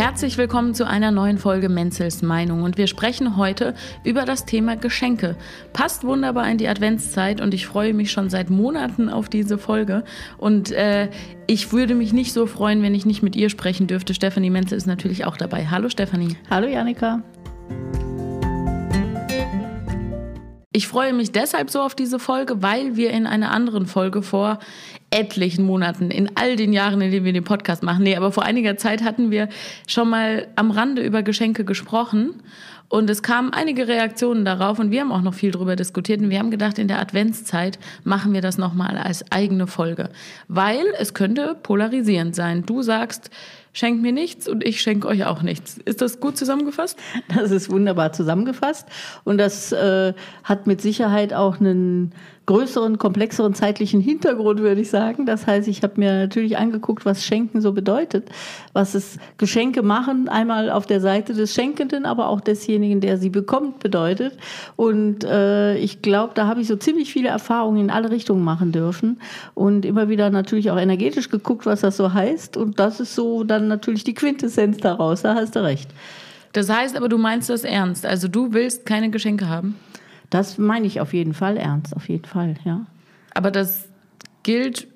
Herzlich 0.00 0.38
willkommen 0.38 0.72
zu 0.72 0.86
einer 0.86 1.10
neuen 1.10 1.36
Folge 1.36 1.68
Menzels 1.68 2.22
Meinung 2.22 2.62
und 2.62 2.78
wir 2.78 2.86
sprechen 2.86 3.36
heute 3.36 3.74
über 4.02 4.24
das 4.24 4.46
Thema 4.46 4.74
Geschenke. 4.74 5.36
Passt 5.74 6.04
wunderbar 6.04 6.50
in 6.50 6.56
die 6.56 6.68
Adventszeit 6.68 7.42
und 7.42 7.52
ich 7.52 7.66
freue 7.66 7.92
mich 7.92 8.10
schon 8.10 8.30
seit 8.30 8.48
Monaten 8.48 9.10
auf 9.10 9.28
diese 9.28 9.58
Folge 9.58 10.02
und 10.38 10.72
äh, 10.72 11.10
ich 11.46 11.72
würde 11.72 11.94
mich 11.94 12.14
nicht 12.14 12.32
so 12.32 12.46
freuen, 12.46 12.82
wenn 12.82 12.94
ich 12.94 13.04
nicht 13.04 13.22
mit 13.22 13.36
ihr 13.36 13.50
sprechen 13.50 13.88
dürfte. 13.88 14.14
Stefanie 14.14 14.48
Menzel 14.48 14.78
ist 14.78 14.86
natürlich 14.86 15.26
auch 15.26 15.36
dabei. 15.36 15.66
Hallo 15.66 15.90
Stefanie. 15.90 16.38
Hallo 16.48 16.66
Janika. 16.66 17.22
Ich 20.72 20.88
freue 20.88 21.12
mich 21.12 21.30
deshalb 21.30 21.68
so 21.68 21.82
auf 21.82 21.94
diese 21.94 22.18
Folge, 22.18 22.62
weil 22.62 22.96
wir 22.96 23.10
in 23.10 23.26
einer 23.26 23.50
anderen 23.50 23.84
Folge 23.84 24.22
vor 24.22 24.60
etlichen 25.10 25.64
Monaten, 25.64 26.10
in 26.10 26.30
all 26.36 26.56
den 26.56 26.72
Jahren, 26.72 27.00
in 27.00 27.10
denen 27.10 27.24
wir 27.24 27.32
den 27.32 27.44
Podcast 27.44 27.82
machen, 27.82 28.04
nee, 28.04 28.16
aber 28.16 28.30
vor 28.32 28.44
einiger 28.44 28.76
Zeit 28.76 29.02
hatten 29.02 29.30
wir 29.30 29.48
schon 29.86 30.08
mal 30.08 30.46
am 30.56 30.70
Rande 30.70 31.02
über 31.02 31.22
Geschenke 31.22 31.64
gesprochen. 31.64 32.42
Und 32.88 33.08
es 33.08 33.22
kamen 33.22 33.52
einige 33.52 33.86
Reaktionen 33.86 34.44
darauf 34.44 34.80
und 34.80 34.90
wir 34.90 35.02
haben 35.02 35.12
auch 35.12 35.22
noch 35.22 35.34
viel 35.34 35.52
darüber 35.52 35.76
diskutiert. 35.76 36.20
Und 36.20 36.30
wir 36.30 36.40
haben 36.40 36.50
gedacht, 36.50 36.76
in 36.76 36.88
der 36.88 36.98
Adventszeit 36.98 37.78
machen 38.02 38.32
wir 38.32 38.40
das 38.40 38.58
nochmal 38.58 38.98
als 38.98 39.30
eigene 39.30 39.68
Folge. 39.68 40.10
Weil 40.48 40.84
es 40.98 41.14
könnte 41.14 41.56
polarisierend 41.62 42.34
sein. 42.34 42.66
Du 42.66 42.82
sagst, 42.82 43.30
schenkt 43.72 44.02
mir 44.02 44.12
nichts 44.12 44.48
und 44.48 44.64
ich 44.64 44.80
schenke 44.80 45.06
euch 45.06 45.24
auch 45.24 45.42
nichts. 45.42 45.78
Ist 45.78 46.00
das 46.00 46.18
gut 46.18 46.36
zusammengefasst? 46.36 46.98
Das 47.28 47.52
ist 47.52 47.70
wunderbar 47.70 48.12
zusammengefasst 48.12 48.88
und 49.24 49.38
das 49.38 49.70
äh, 49.72 50.12
hat 50.42 50.66
mit 50.66 50.80
Sicherheit 50.80 51.32
auch 51.32 51.60
einen 51.60 52.12
größeren, 52.50 52.98
komplexeren 52.98 53.54
zeitlichen 53.54 54.00
Hintergrund, 54.00 54.58
würde 54.58 54.80
ich 54.80 54.90
sagen. 54.90 55.24
Das 55.24 55.46
heißt, 55.46 55.68
ich 55.68 55.84
habe 55.84 55.94
mir 55.98 56.18
natürlich 56.18 56.58
angeguckt, 56.58 57.04
was 57.04 57.24
Schenken 57.24 57.60
so 57.60 57.72
bedeutet, 57.72 58.28
was 58.72 58.96
es 58.96 59.18
Geschenke 59.38 59.82
machen, 59.82 60.28
einmal 60.28 60.68
auf 60.68 60.84
der 60.84 61.00
Seite 61.00 61.32
des 61.32 61.54
Schenkenden, 61.54 62.06
aber 62.06 62.28
auch 62.28 62.40
desjenigen, 62.40 63.00
der 63.00 63.18
sie 63.18 63.30
bekommt, 63.30 63.78
bedeutet. 63.78 64.36
Und 64.74 65.22
äh, 65.22 65.76
ich 65.76 66.02
glaube, 66.02 66.32
da 66.34 66.48
habe 66.48 66.60
ich 66.60 66.66
so 66.66 66.74
ziemlich 66.74 67.12
viele 67.12 67.28
Erfahrungen 67.28 67.82
in 67.82 67.90
alle 67.90 68.10
Richtungen 68.10 68.42
machen 68.42 68.72
dürfen 68.72 69.20
und 69.54 69.84
immer 69.84 70.08
wieder 70.08 70.30
natürlich 70.30 70.72
auch 70.72 70.78
energetisch 70.78 71.28
geguckt, 71.30 71.66
was 71.66 71.82
das 71.82 71.96
so 71.96 72.12
heißt. 72.12 72.56
Und 72.56 72.80
das 72.80 72.98
ist 72.98 73.14
so 73.14 73.44
dann 73.44 73.68
natürlich 73.68 74.02
die 74.02 74.14
Quintessenz 74.14 74.78
daraus. 74.78 75.22
Da 75.22 75.36
hast 75.36 75.54
du 75.54 75.62
recht. 75.62 75.88
Das 76.52 76.68
heißt 76.68 76.96
aber, 76.96 77.08
du 77.08 77.16
meinst 77.16 77.48
das 77.48 77.62
ernst. 77.62 78.04
Also 78.04 78.26
du 78.26 78.52
willst 78.52 78.86
keine 78.86 79.10
Geschenke 79.10 79.48
haben? 79.48 79.76
Das 80.30 80.58
meine 80.58 80.86
ich 80.86 81.00
auf 81.00 81.12
jeden 81.12 81.34
Fall 81.34 81.56
ernst, 81.56 81.94
auf 81.94 82.08
jeden 82.08 82.24
Fall, 82.24 82.54
ja. 82.64 82.86
Aber 83.34 83.50
das 83.50 83.88
gilt 84.42 84.88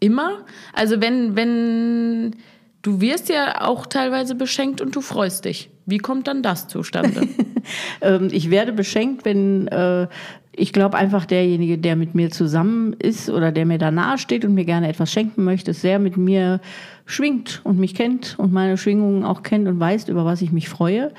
immer? 0.00 0.44
Also 0.72 1.00
wenn, 1.00 1.36
wenn 1.36 2.36
du 2.82 3.00
wirst 3.00 3.28
ja 3.28 3.62
auch 3.62 3.86
teilweise 3.86 4.34
beschenkt 4.34 4.80
und 4.80 4.94
du 4.94 5.00
freust 5.00 5.44
dich. 5.44 5.70
Wie 5.86 5.98
kommt 5.98 6.28
dann 6.28 6.42
das 6.42 6.68
zustande? 6.68 7.28
Ähm, 8.00 8.28
ich 8.32 8.48
werde 8.48 8.72
beschenkt, 8.72 9.26
wenn 9.26 9.68
äh, 9.68 10.06
ich 10.52 10.72
glaube 10.72 10.96
einfach 10.96 11.26
derjenige, 11.26 11.76
der 11.76 11.96
mit 11.96 12.14
mir 12.14 12.30
zusammen 12.30 12.94
ist 12.94 13.28
oder 13.28 13.52
der 13.52 13.66
mir 13.66 13.76
da 13.76 13.90
nahe 13.90 14.16
steht 14.16 14.44
und 14.44 14.54
mir 14.54 14.64
gerne 14.64 14.88
etwas 14.88 15.12
schenken 15.12 15.44
möchte, 15.44 15.74
sehr 15.74 15.98
mit 15.98 16.16
mir 16.16 16.60
schwingt 17.04 17.60
und 17.64 17.78
mich 17.78 17.94
kennt 17.94 18.38
und 18.38 18.52
meine 18.52 18.78
Schwingungen 18.78 19.24
auch 19.24 19.42
kennt 19.42 19.68
und 19.68 19.78
weiß, 19.78 20.08
über 20.08 20.24
was 20.24 20.40
ich 20.40 20.50
mich 20.50 20.68
freue. 20.68 21.12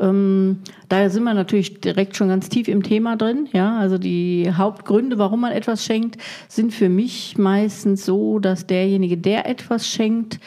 Ähm, 0.00 0.58
daher 0.88 1.10
sind 1.10 1.24
wir 1.24 1.34
natürlich 1.34 1.80
direkt 1.80 2.16
schon 2.16 2.28
ganz 2.28 2.48
tief 2.48 2.68
im 2.68 2.82
Thema 2.82 3.16
drin. 3.16 3.48
Ja, 3.52 3.78
also 3.78 3.98
die 3.98 4.50
Hauptgründe, 4.52 5.18
warum 5.18 5.40
man 5.40 5.52
etwas 5.52 5.84
schenkt, 5.84 6.20
sind 6.48 6.72
für 6.72 6.88
mich 6.88 7.36
meistens 7.36 8.06
so, 8.06 8.38
dass 8.38 8.66
derjenige, 8.66 9.18
der 9.18 9.46
etwas 9.46 9.86
schenkt, 9.86 10.40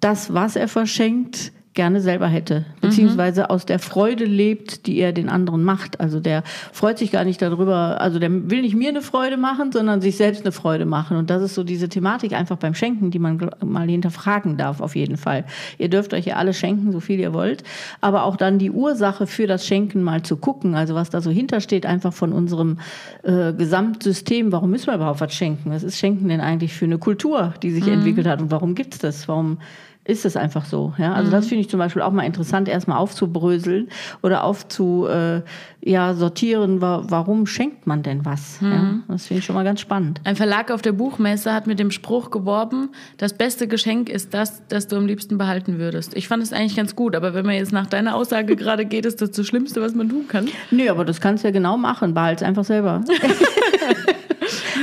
das, 0.00 0.34
was 0.34 0.56
er 0.56 0.68
verschenkt, 0.68 1.52
gerne 1.74 2.02
selber 2.02 2.26
hätte, 2.26 2.66
beziehungsweise 2.82 3.42
mhm. 3.42 3.46
aus 3.46 3.64
der 3.64 3.78
Freude 3.78 4.26
lebt, 4.26 4.86
die 4.86 4.98
er 4.98 5.12
den 5.12 5.30
anderen 5.30 5.64
macht. 5.64 6.00
Also 6.00 6.20
der 6.20 6.42
freut 6.72 6.98
sich 6.98 7.10
gar 7.10 7.24
nicht 7.24 7.40
darüber, 7.40 7.98
also 8.00 8.18
der 8.18 8.30
will 8.50 8.60
nicht 8.60 8.74
mir 8.74 8.90
eine 8.90 9.00
Freude 9.00 9.38
machen, 9.38 9.72
sondern 9.72 10.02
sich 10.02 10.16
selbst 10.18 10.42
eine 10.42 10.52
Freude 10.52 10.84
machen. 10.84 11.16
Und 11.16 11.30
das 11.30 11.42
ist 11.42 11.54
so 11.54 11.64
diese 11.64 11.88
Thematik 11.88 12.34
einfach 12.34 12.58
beim 12.58 12.74
Schenken, 12.74 13.10
die 13.10 13.18
man 13.18 13.50
mal 13.64 13.88
hinterfragen 13.88 14.58
darf, 14.58 14.80
auf 14.80 14.94
jeden 14.94 15.16
Fall. 15.16 15.44
Ihr 15.78 15.88
dürft 15.88 16.12
euch 16.12 16.26
ja 16.26 16.36
alle 16.36 16.52
schenken, 16.52 16.92
so 16.92 17.00
viel 17.00 17.18
ihr 17.18 17.32
wollt, 17.32 17.64
aber 18.02 18.24
auch 18.24 18.36
dann 18.36 18.58
die 18.58 18.70
Ursache 18.70 19.26
für 19.26 19.46
das 19.46 19.66
Schenken 19.66 20.02
mal 20.02 20.22
zu 20.22 20.36
gucken, 20.36 20.74
also 20.74 20.94
was 20.94 21.08
da 21.08 21.22
so 21.22 21.30
hintersteht, 21.30 21.86
einfach 21.86 22.12
von 22.12 22.32
unserem 22.32 22.78
äh, 23.22 23.54
Gesamtsystem. 23.54 24.52
Warum 24.52 24.70
müssen 24.70 24.88
wir 24.88 24.96
überhaupt 24.96 25.22
was 25.22 25.32
schenken? 25.32 25.70
Was 25.70 25.84
ist 25.84 25.96
Schenken 25.96 26.28
denn 26.28 26.40
eigentlich 26.40 26.74
für 26.74 26.84
eine 26.84 26.98
Kultur, 26.98 27.54
die 27.62 27.70
sich 27.70 27.86
mhm. 27.86 27.94
entwickelt 27.94 28.26
hat 28.26 28.42
und 28.42 28.50
warum 28.50 28.74
gibt's 28.74 28.98
das? 28.98 29.26
Warum 29.26 29.56
ist 30.04 30.24
es 30.24 30.36
einfach 30.36 30.64
so. 30.64 30.92
Ja? 30.98 31.12
Also 31.12 31.28
mhm. 31.28 31.32
das 31.32 31.46
finde 31.46 31.60
ich 31.60 31.70
zum 31.70 31.78
Beispiel 31.78 32.02
auch 32.02 32.10
mal 32.10 32.24
interessant, 32.24 32.68
erstmal 32.68 32.98
aufzubröseln 32.98 33.88
oder 34.22 34.42
aufzu 34.42 35.06
äh, 35.06 35.42
ja, 35.80 36.14
sortieren, 36.14 36.80
wa 36.80 37.04
warum 37.06 37.46
schenkt 37.46 37.86
man 37.86 38.02
denn 38.02 38.24
was. 38.24 38.60
Mhm. 38.60 38.70
Ja? 38.72 38.94
Das 39.08 39.26
finde 39.28 39.38
ich 39.38 39.44
schon 39.44 39.54
mal 39.54 39.64
ganz 39.64 39.80
spannend. 39.80 40.20
Ein 40.24 40.34
Verlag 40.34 40.72
auf 40.72 40.82
der 40.82 40.92
Buchmesse 40.92 41.52
hat 41.52 41.68
mit 41.68 41.78
dem 41.78 41.92
Spruch 41.92 42.30
geworben, 42.30 42.90
das 43.16 43.34
beste 43.34 43.68
Geschenk 43.68 44.08
ist 44.08 44.34
das, 44.34 44.66
das 44.68 44.88
du 44.88 44.96
am 44.96 45.06
liebsten 45.06 45.38
behalten 45.38 45.78
würdest. 45.78 46.16
Ich 46.16 46.26
fand 46.26 46.42
es 46.42 46.52
eigentlich 46.52 46.76
ganz 46.76 46.96
gut, 46.96 47.14
aber 47.14 47.34
wenn 47.34 47.46
man 47.46 47.54
jetzt 47.54 47.72
nach 47.72 47.86
deiner 47.86 48.16
Aussage 48.16 48.56
gerade 48.56 48.84
geht, 48.84 49.06
ist 49.06 49.22
das 49.22 49.30
das 49.30 49.46
Schlimmste, 49.46 49.80
was 49.80 49.94
man 49.94 50.08
tun 50.08 50.26
kann. 50.26 50.48
Nee, 50.72 50.88
aber 50.88 51.04
das 51.04 51.20
kannst 51.20 51.44
du 51.44 51.48
ja 51.48 51.52
genau 51.52 51.76
machen, 51.76 52.12
behalt 52.12 52.40
es 52.40 52.42
einfach 52.46 52.64
selber. 52.64 53.04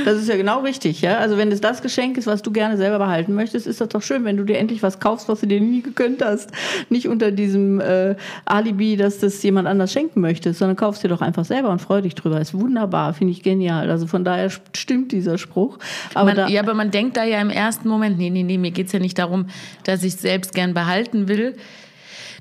Das 0.04 0.18
ist 0.18 0.28
ja 0.28 0.36
genau 0.36 0.60
richtig, 0.60 1.00
ja. 1.02 1.18
Also 1.18 1.36
wenn 1.36 1.50
es 1.52 1.60
das 1.60 1.82
Geschenk 1.82 2.16
ist, 2.16 2.26
was 2.26 2.42
du 2.42 2.50
gerne 2.50 2.76
selber 2.76 2.98
behalten 2.98 3.34
möchtest, 3.34 3.66
ist 3.66 3.80
das 3.80 3.88
doch 3.88 4.02
schön, 4.02 4.24
wenn 4.24 4.36
du 4.36 4.44
dir 4.44 4.58
endlich 4.58 4.82
was 4.82 5.00
kaufst, 5.00 5.28
was 5.28 5.40
du 5.40 5.46
dir 5.46 5.60
nie 5.60 5.82
gegönnt 5.82 6.24
hast. 6.24 6.50
Nicht 6.88 7.08
unter 7.08 7.30
diesem 7.30 7.80
äh, 7.80 8.16
Alibi, 8.44 8.96
dass 8.96 9.18
das 9.18 9.42
jemand 9.42 9.68
anders 9.68 9.92
schenken 9.92 10.20
möchtest, 10.20 10.58
sondern 10.58 10.76
kaufst 10.76 11.02
dir 11.04 11.08
doch 11.08 11.20
einfach 11.20 11.44
selber 11.44 11.70
und 11.70 11.80
freu 11.80 12.02
dich 12.02 12.14
drüber. 12.14 12.40
Ist 12.40 12.54
wunderbar, 12.54 13.14
finde 13.14 13.32
ich 13.32 13.42
genial. 13.42 13.90
Also 13.90 14.06
von 14.06 14.24
daher 14.24 14.50
stimmt 14.74 15.12
dieser 15.12 15.38
Spruch. 15.38 15.78
Aber 16.14 16.26
man, 16.26 16.36
da, 16.36 16.48
ja, 16.48 16.62
aber 16.62 16.74
man 16.74 16.90
denkt 16.90 17.16
da 17.16 17.24
ja 17.24 17.40
im 17.40 17.50
ersten 17.50 17.88
Moment, 17.88 18.18
nee, 18.18 18.30
nee, 18.30 18.42
nee, 18.42 18.58
mir 18.58 18.70
geht's 18.70 18.92
ja 18.92 18.98
nicht 18.98 19.18
darum, 19.18 19.46
dass 19.84 20.02
ich 20.02 20.14
es 20.14 20.20
selbst 20.20 20.54
gern 20.54 20.74
behalten 20.74 21.28
will 21.28 21.56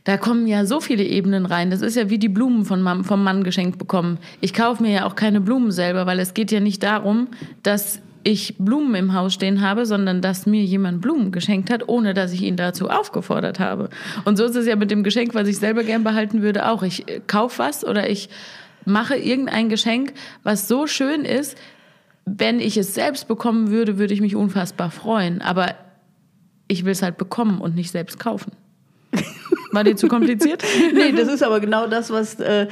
da 0.04 0.18
kommen 0.18 0.48
ja 0.48 0.66
so 0.66 0.80
viele 0.80 1.04
Ebenen 1.04 1.46
rein. 1.46 1.72
Das 1.72 1.82
ist 1.82 1.96
ja 1.96 2.10
wie 2.10 2.20
die 2.20 2.30
Blumen 2.30 2.66
von, 2.66 3.04
vom 3.04 3.24
Mann 3.24 3.44
geschenkt 3.44 3.78
bekommen. 3.78 4.18
Ich 4.42 4.54
kaufe 4.54 4.84
mir 4.84 4.92
ja 4.92 5.06
auch 5.06 5.16
keine 5.16 5.42
Blumen 5.42 5.72
selber, 5.72 6.06
weil 6.06 6.20
es 6.20 6.34
geht 6.34 6.52
ja 6.52 6.60
nicht 6.60 6.84
darum, 6.84 7.28
dass 7.64 8.02
ich 8.24 8.56
Blumen 8.58 8.96
im 8.96 9.14
Haus 9.14 9.34
stehen 9.34 9.62
habe, 9.62 9.86
sondern 9.86 10.22
dass 10.22 10.46
mir 10.46 10.64
jemand 10.64 11.02
Blumen 11.02 11.32
geschenkt 11.32 11.70
hat, 11.70 11.88
ohne 11.88 12.14
dass 12.14 12.34
ich 12.34 12.42
ihn 12.42 12.58
dazu 12.58 12.90
aufgefordert 12.90 13.60
habe. 13.60 13.90
Und 14.26 14.38
so 14.38 14.46
ist 14.46 14.56
es 14.56 14.66
ja 14.66 14.76
mit 14.76 14.92
dem 14.92 15.04
Geschenk, 15.04 15.36
was 15.36 15.48
ich 15.48 15.58
selber 15.58 15.84
gern 15.84 16.04
behalten 16.04 16.42
würde, 16.42 16.68
auch. 16.70 16.84
Ich 16.84 17.08
äh, 17.08 17.22
kaufe 17.26 17.60
was 17.60 17.86
oder 17.86 18.10
ich 18.10 18.30
mache 18.86 19.16
irgendein 19.16 19.70
Geschenk, 19.70 20.14
was 20.44 20.68
so 20.68 20.88
schön 20.88 21.24
ist, 21.24 21.58
wenn 22.26 22.60
ich 22.60 22.78
es 22.78 22.94
selbst 22.94 23.28
bekommen 23.28 23.72
würde, 23.72 23.98
würde 23.98 24.14
ich 24.14 24.22
mich 24.22 24.36
unfassbar 24.36 24.92
freuen. 24.92 25.42
Aber 25.42 25.76
ich 26.68 26.86
will 26.86 26.92
es 26.92 27.02
halt 27.02 27.18
bekommen 27.18 27.60
und 27.60 27.76
nicht 27.76 27.92
selbst 27.92 28.20
kaufen. 28.20 28.52
War 29.72 29.84
die 29.84 29.96
zu 29.96 30.08
kompliziert? 30.08 30.64
nee, 30.94 31.12
das 31.12 31.28
ist 31.28 31.44
aber 31.44 31.60
genau 31.60 31.88
das, 31.88 32.10
was. 32.10 32.40
Äh, 32.40 32.68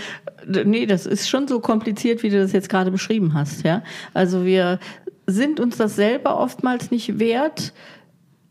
nee, 0.46 0.86
das 0.86 1.06
ist 1.06 1.30
schon 1.30 1.48
so 1.48 1.60
kompliziert, 1.60 2.24
wie 2.24 2.30
du 2.30 2.40
das 2.40 2.52
jetzt 2.52 2.70
gerade 2.70 2.92
beschrieben 2.92 3.34
hast. 3.34 3.64
Ja? 3.64 3.84
Also 4.14 4.46
wir 4.46 4.80
sind 5.28 5.60
uns 5.60 5.78
das 5.78 5.96
selber 5.96 6.40
oftmals 6.40 6.90
nicht 6.90 7.20
wert, 7.20 7.74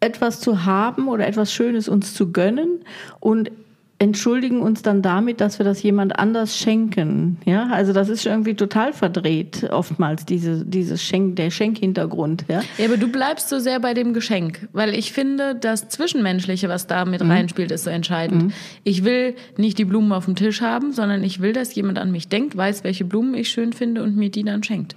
etwas 0.00 0.40
zu 0.40 0.64
haben 0.64 1.08
oder 1.08 1.26
etwas 1.26 1.52
Schönes 1.52 1.88
uns 1.88 2.14
zu 2.14 2.30
gönnen 2.30 2.84
und 3.18 3.50
entschuldigen 3.98 4.60
uns 4.60 4.82
dann 4.82 5.00
damit, 5.00 5.40
dass 5.40 5.58
wir 5.58 5.64
das 5.64 5.82
jemand 5.82 6.18
anders 6.18 6.58
schenken. 6.58 7.38
Ja, 7.46 7.68
also 7.68 7.94
das 7.94 8.10
ist 8.10 8.26
irgendwie 8.26 8.54
total 8.54 8.92
verdreht 8.92 9.68
oftmals 9.70 10.26
diese 10.26 10.66
dieses 10.66 11.02
Schenk 11.02 11.36
der 11.36 11.50
Schenkhintergrund. 11.50 12.44
Ja? 12.48 12.62
ja, 12.76 12.84
aber 12.86 12.98
du 12.98 13.08
bleibst 13.08 13.48
so 13.48 13.58
sehr 13.58 13.80
bei 13.80 13.94
dem 13.94 14.12
Geschenk, 14.12 14.68
weil 14.72 14.94
ich 14.94 15.12
finde, 15.12 15.54
das 15.54 15.88
Zwischenmenschliche, 15.88 16.68
was 16.68 16.86
da 16.86 17.06
mit 17.06 17.22
mhm. 17.22 17.30
reinspielt, 17.30 17.70
ist 17.70 17.84
so 17.84 17.90
entscheidend. 17.90 18.44
Mhm. 18.44 18.52
Ich 18.84 19.04
will 19.04 19.34
nicht 19.56 19.78
die 19.78 19.86
Blumen 19.86 20.12
auf 20.12 20.26
dem 20.26 20.36
Tisch 20.36 20.60
haben, 20.60 20.92
sondern 20.92 21.24
ich 21.24 21.40
will, 21.40 21.54
dass 21.54 21.74
jemand 21.74 21.98
an 21.98 22.10
mich 22.10 22.28
denkt, 22.28 22.56
weiß, 22.56 22.84
welche 22.84 23.06
Blumen 23.06 23.34
ich 23.34 23.48
schön 23.48 23.72
finde 23.72 24.02
und 24.02 24.16
mir 24.16 24.30
die 24.30 24.44
dann 24.44 24.62
schenkt. 24.62 24.94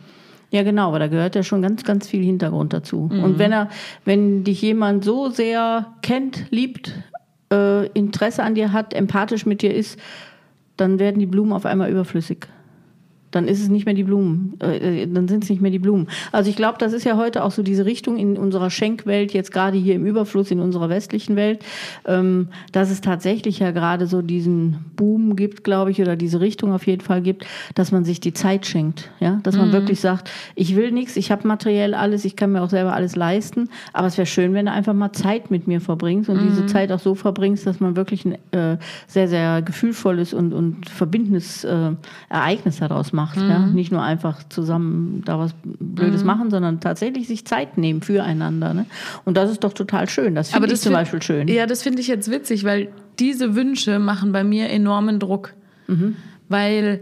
Ja, 0.51 0.63
genau, 0.63 0.87
aber 0.87 0.99
da 0.99 1.07
gehört 1.07 1.35
ja 1.35 1.43
schon 1.43 1.61
ganz, 1.61 1.83
ganz 1.83 2.07
viel 2.07 2.23
Hintergrund 2.23 2.73
dazu. 2.73 3.09
Mhm. 3.11 3.23
Und 3.23 3.39
wenn 3.39 3.51
er, 3.51 3.69
wenn 4.03 4.43
dich 4.43 4.61
jemand 4.61 5.05
so 5.05 5.29
sehr 5.29 5.93
kennt, 6.01 6.45
liebt, 6.49 6.91
äh, 7.51 7.87
Interesse 7.87 8.43
an 8.43 8.55
dir 8.55 8.71
hat, 8.71 8.93
empathisch 8.93 9.45
mit 9.45 9.61
dir 9.61 9.73
ist, 9.73 9.99
dann 10.77 10.99
werden 10.99 11.19
die 11.19 11.25
Blumen 11.25 11.53
auf 11.53 11.65
einmal 11.65 11.89
überflüssig. 11.89 12.47
Dann 13.31 13.47
ist 13.47 13.61
es 13.61 13.69
nicht 13.69 13.85
mehr 13.85 13.93
die 13.93 14.03
Blumen, 14.03 14.59
äh, 14.59 15.05
dann 15.07 15.27
sind 15.27 15.43
es 15.43 15.49
nicht 15.49 15.61
mehr 15.61 15.69
die 15.69 15.79
Blumen. 15.79 16.07
Also 16.31 16.49
ich 16.49 16.55
glaube, 16.55 16.77
das 16.79 16.93
ist 16.93 17.03
ja 17.03 17.15
heute 17.15 17.43
auch 17.43 17.51
so 17.51 17.61
diese 17.61 17.85
Richtung 17.85 18.17
in 18.17 18.37
unserer 18.37 18.71
Schenkwelt, 18.71 19.33
jetzt 19.33 19.51
gerade 19.51 19.77
hier 19.77 19.95
im 19.95 20.05
Überfluss 20.05 20.49
in 20.49 20.59
unserer 20.59 20.89
westlichen 20.89 21.35
Welt, 21.35 21.63
ähm, 22.05 22.47
dass 22.71 22.89
es 22.89 23.01
tatsächlich 23.01 23.59
ja 23.59 23.69
gerade 23.71 24.07
so 24.07 24.23
diesen 24.23 24.77
Boom 24.95 25.35
gibt, 25.35 25.63
glaube 25.63 25.91
ich, 25.91 26.01
oder 26.01 26.15
diese 26.15 26.41
Richtung 26.41 26.73
auf 26.73 26.87
jeden 26.87 27.01
Fall 27.01 27.21
gibt, 27.21 27.45
dass 27.75 27.91
man 27.91 28.03
sich 28.03 28.19
die 28.19 28.33
Zeit 28.33 28.65
schenkt. 28.65 29.11
Ja? 29.19 29.39
Dass 29.43 29.55
man 29.55 29.67
mhm. 29.67 29.73
wirklich 29.73 29.99
sagt, 29.99 30.31
ich 30.55 30.75
will 30.75 30.91
nichts, 30.91 31.15
ich 31.15 31.31
habe 31.31 31.47
materiell 31.47 31.93
alles, 31.93 32.25
ich 32.25 32.35
kann 32.35 32.51
mir 32.51 32.63
auch 32.63 32.69
selber 32.69 32.93
alles 32.93 33.15
leisten, 33.15 33.69
aber 33.93 34.07
es 34.07 34.17
wäre 34.17 34.25
schön, 34.25 34.53
wenn 34.53 34.65
du 34.65 34.71
einfach 34.71 34.93
mal 34.93 35.13
Zeit 35.13 35.51
mit 35.51 35.67
mir 35.67 35.81
verbringst 35.81 36.29
und 36.29 36.41
mhm. 36.41 36.49
diese 36.49 36.65
Zeit 36.65 36.91
auch 36.91 36.99
so 36.99 37.13
verbringst, 37.13 37.67
dass 37.67 37.79
man 37.79 37.95
wirklich 37.95 38.25
ein 38.25 38.37
äh, 38.51 38.77
sehr, 39.07 39.27
sehr 39.27 39.61
gefühlvolles 39.61 40.33
und, 40.33 40.51
und 40.51 40.89
verbindendes 40.89 41.63
äh, 41.63 41.91
Ereignis 42.29 42.77
daraus 42.77 43.13
macht 43.13 43.18
macht. 43.19 43.37
Mhm. 43.37 43.49
Ja? 43.49 43.59
Nicht 43.59 43.91
nur 43.91 44.01
einfach 44.01 44.41
zusammen 44.47 45.21
da 45.25 45.37
was 45.39 45.53
Blödes 45.63 46.21
mhm. 46.21 46.27
machen, 46.27 46.49
sondern 46.49 46.79
tatsächlich 46.79 47.27
sich 47.27 47.45
Zeit 47.45 47.77
nehmen 47.77 48.01
füreinander. 48.01 48.73
Ne? 48.73 48.85
Und 49.25 49.35
das 49.35 49.51
ist 49.51 49.63
doch 49.63 49.73
total 49.73 50.07
schön. 50.07 50.35
Das 50.35 50.51
finde 50.51 50.71
ich 50.71 50.79
zum 50.79 50.93
Beispiel 50.93 51.21
schön. 51.21 51.47
Ja, 51.47 51.65
das 51.65 51.83
finde 51.83 51.99
ich 51.99 52.07
jetzt 52.07 52.31
witzig, 52.31 52.63
weil 52.63 52.89
diese 53.19 53.55
Wünsche 53.55 53.99
machen 53.99 54.31
bei 54.31 54.43
mir 54.43 54.69
enormen 54.69 55.19
Druck. 55.19 55.53
Mhm. 55.87 56.15
Weil 56.47 57.01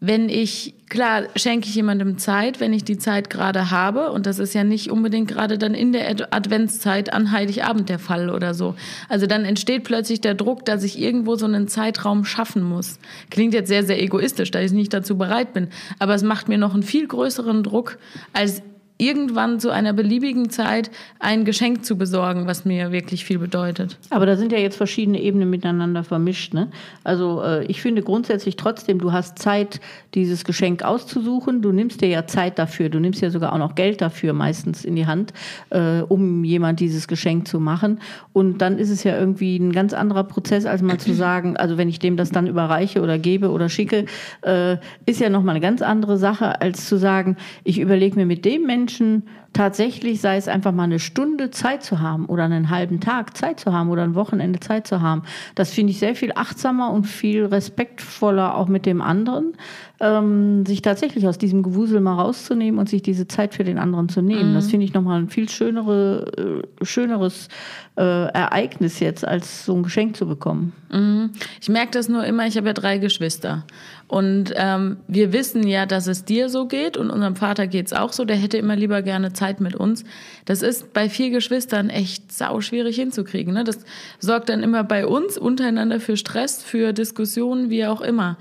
wenn 0.00 0.28
ich, 0.28 0.74
klar, 0.88 1.24
schenke 1.36 1.68
ich 1.68 1.74
jemandem 1.74 2.18
Zeit, 2.18 2.60
wenn 2.60 2.72
ich 2.72 2.84
die 2.84 2.98
Zeit 2.98 3.30
gerade 3.30 3.70
habe. 3.70 4.12
Und 4.12 4.26
das 4.26 4.38
ist 4.38 4.54
ja 4.54 4.64
nicht 4.64 4.90
unbedingt 4.90 5.28
gerade 5.28 5.58
dann 5.58 5.74
in 5.74 5.92
der 5.92 6.32
Adventszeit 6.32 7.12
an 7.12 7.32
Heiligabend 7.32 7.88
der 7.88 7.98
Fall 7.98 8.30
oder 8.30 8.54
so. 8.54 8.74
Also 9.08 9.26
dann 9.26 9.44
entsteht 9.44 9.84
plötzlich 9.84 10.20
der 10.20 10.34
Druck, 10.34 10.64
dass 10.64 10.84
ich 10.84 11.00
irgendwo 11.00 11.36
so 11.36 11.46
einen 11.46 11.68
Zeitraum 11.68 12.24
schaffen 12.24 12.62
muss. 12.62 12.98
Klingt 13.30 13.54
jetzt 13.54 13.68
sehr, 13.68 13.84
sehr 13.84 14.00
egoistisch, 14.02 14.50
da 14.50 14.60
ich 14.60 14.72
nicht 14.72 14.92
dazu 14.92 15.18
bereit 15.18 15.52
bin. 15.52 15.68
Aber 15.98 16.14
es 16.14 16.22
macht 16.22 16.48
mir 16.48 16.58
noch 16.58 16.74
einen 16.74 16.82
viel 16.82 17.06
größeren 17.06 17.62
Druck, 17.62 17.98
als 18.32 18.62
irgendwann 18.98 19.60
zu 19.60 19.70
einer 19.70 19.92
beliebigen 19.92 20.48
Zeit 20.48 20.90
ein 21.18 21.44
Geschenk 21.44 21.84
zu 21.84 21.98
besorgen, 21.98 22.46
was 22.46 22.64
mir 22.64 22.92
wirklich 22.92 23.24
viel 23.24 23.38
bedeutet. 23.38 23.98
Aber 24.10 24.24
da 24.24 24.36
sind 24.36 24.52
ja 24.52 24.58
jetzt 24.58 24.76
verschiedene 24.76 25.20
Ebenen 25.20 25.50
miteinander 25.50 26.02
vermischt. 26.02 26.54
Ne? 26.54 26.68
Also 27.04 27.42
äh, 27.42 27.64
ich 27.66 27.82
finde 27.82 28.02
grundsätzlich 28.02 28.56
trotzdem, 28.56 28.98
du 28.98 29.12
hast 29.12 29.38
Zeit, 29.38 29.80
dieses 30.14 30.44
Geschenk 30.44 30.82
auszusuchen. 30.82 31.60
Du 31.60 31.72
nimmst 31.72 32.00
dir 32.00 32.08
ja 32.08 32.26
Zeit 32.26 32.58
dafür. 32.58 32.88
Du 32.88 32.98
nimmst 33.00 33.20
ja 33.20 33.30
sogar 33.30 33.52
auch 33.52 33.58
noch 33.58 33.74
Geld 33.74 34.00
dafür 34.00 34.32
meistens 34.32 34.84
in 34.84 34.96
die 34.96 35.06
Hand, 35.06 35.34
äh, 35.70 36.00
um 36.00 36.42
jemand 36.42 36.80
dieses 36.80 37.06
Geschenk 37.06 37.46
zu 37.46 37.60
machen. 37.60 38.00
Und 38.32 38.58
dann 38.58 38.78
ist 38.78 38.90
es 38.90 39.04
ja 39.04 39.18
irgendwie 39.18 39.58
ein 39.58 39.72
ganz 39.72 39.92
anderer 39.92 40.24
Prozess, 40.24 40.64
als 40.64 40.80
mal 40.80 40.98
zu 40.98 41.12
sagen, 41.12 41.56
also 41.56 41.76
wenn 41.76 41.88
ich 41.88 41.98
dem 41.98 42.16
das 42.16 42.30
dann 42.30 42.46
überreiche 42.46 43.02
oder 43.02 43.18
gebe 43.18 43.50
oder 43.50 43.68
schicke, 43.68 44.06
äh, 44.42 44.78
ist 45.04 45.20
ja 45.20 45.28
nochmal 45.28 45.56
eine 45.56 45.60
ganz 45.60 45.82
andere 45.82 46.16
Sache, 46.16 46.60
als 46.62 46.88
zu 46.88 46.96
sagen, 46.96 47.36
ich 47.62 47.78
überlege 47.78 48.16
mir 48.16 48.26
mit 48.26 48.44
dem 48.46 48.62
Menschen, 48.62 48.85
Menschen 48.86 49.28
tatsächlich, 49.52 50.20
sei 50.20 50.36
es 50.36 50.48
einfach 50.48 50.72
mal 50.72 50.84
eine 50.84 50.98
Stunde 50.98 51.50
Zeit 51.50 51.82
zu 51.82 52.00
haben 52.00 52.26
oder 52.26 52.44
einen 52.44 52.70
halben 52.70 53.00
Tag 53.00 53.36
Zeit 53.36 53.60
zu 53.60 53.72
haben 53.72 53.90
oder 53.90 54.02
ein 54.02 54.14
Wochenende 54.14 54.60
Zeit 54.60 54.86
zu 54.86 55.00
haben, 55.00 55.22
das 55.54 55.72
finde 55.72 55.92
ich 55.92 55.98
sehr 55.98 56.14
viel 56.14 56.32
achtsamer 56.34 56.90
und 56.92 57.04
viel 57.04 57.46
respektvoller 57.46 58.56
auch 58.56 58.68
mit 58.68 58.86
dem 58.86 59.00
anderen, 59.00 59.54
ähm, 59.98 60.66
sich 60.66 60.82
tatsächlich 60.82 61.26
aus 61.26 61.38
diesem 61.38 61.62
Gewusel 61.62 62.00
mal 62.00 62.14
rauszunehmen 62.14 62.78
und 62.78 62.88
sich 62.88 63.02
diese 63.02 63.28
Zeit 63.28 63.54
für 63.54 63.64
den 63.64 63.78
anderen 63.78 64.08
zu 64.08 64.20
nehmen. 64.20 64.50
Mhm. 64.50 64.54
Das 64.54 64.68
finde 64.68 64.84
ich 64.84 64.92
nochmal 64.92 65.20
ein 65.20 65.28
viel 65.28 65.48
schönere, 65.48 66.62
äh, 66.80 66.84
schöneres 66.84 67.48
äh, 67.96 68.02
Ereignis 68.02 69.00
jetzt, 69.00 69.26
als 69.26 69.64
so 69.64 69.74
ein 69.74 69.82
Geschenk 69.82 70.16
zu 70.16 70.26
bekommen. 70.26 70.72
Mhm. 70.92 71.30
Ich 71.60 71.68
merke 71.68 71.92
das 71.92 72.08
nur 72.08 72.24
immer, 72.24 72.46
ich 72.46 72.56
habe 72.56 72.66
ja 72.66 72.72
drei 72.74 72.98
Geschwister. 72.98 73.64
Und 74.08 74.52
ähm, 74.54 74.98
wir 75.08 75.32
wissen 75.32 75.66
ja, 75.66 75.86
dass 75.86 76.06
es 76.06 76.24
dir 76.24 76.48
so 76.48 76.66
geht 76.66 76.96
und 76.96 77.10
unserem 77.10 77.34
Vater 77.34 77.66
geht 77.66 77.86
es 77.86 77.92
auch 77.92 78.12
so. 78.12 78.24
Der 78.24 78.36
hätte 78.36 78.56
immer 78.56 78.76
lieber 78.76 79.02
gerne 79.02 79.32
Zeit 79.32 79.45
mit 79.60 79.74
uns. 79.74 80.04
Das 80.44 80.62
ist 80.62 80.92
bei 80.92 81.08
vier 81.08 81.30
Geschwistern 81.30 81.90
echt 81.90 82.32
sau 82.32 82.60
schwierig 82.60 82.96
hinzukriegen. 82.96 83.54
Ne? 83.54 83.64
Das 83.64 83.78
sorgt 84.18 84.48
dann 84.48 84.62
immer 84.62 84.84
bei 84.84 85.06
uns 85.06 85.38
untereinander 85.38 86.00
für 86.00 86.16
Stress, 86.16 86.62
für 86.62 86.92
Diskussionen, 86.92 87.70
wie 87.70 87.86
auch 87.86 88.00
immer. 88.00 88.36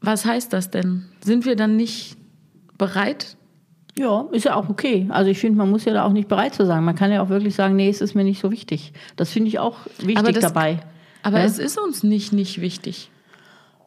Was 0.00 0.24
heißt 0.24 0.52
das 0.52 0.70
denn? 0.70 1.06
Sind 1.24 1.46
wir 1.46 1.56
dann 1.56 1.76
nicht 1.76 2.16
bereit? 2.76 3.36
Ja, 3.96 4.26
ist 4.32 4.44
ja 4.44 4.56
auch 4.56 4.68
okay. 4.68 5.06
Also 5.10 5.30
ich 5.30 5.38
finde, 5.38 5.56
man 5.58 5.70
muss 5.70 5.84
ja 5.84 5.92
da 5.92 6.04
auch 6.04 6.12
nicht 6.12 6.28
bereit 6.28 6.54
zu 6.54 6.66
sagen. 6.66 6.84
Man 6.84 6.96
kann 6.96 7.12
ja 7.12 7.22
auch 7.22 7.28
wirklich 7.28 7.54
sagen, 7.54 7.76
nee, 7.76 7.88
es 7.88 8.00
ist 8.00 8.14
mir 8.14 8.24
nicht 8.24 8.40
so 8.40 8.50
wichtig. 8.50 8.92
Das 9.16 9.30
finde 9.30 9.48
ich 9.48 9.58
auch 9.58 9.78
wichtig 9.98 10.18
aber 10.18 10.32
das, 10.32 10.42
dabei. 10.42 10.80
Aber 11.22 11.38
ja? 11.38 11.44
es 11.44 11.58
ist 11.58 11.78
uns 11.78 12.02
nicht 12.02 12.32
nicht 12.32 12.60
wichtig. 12.60 13.10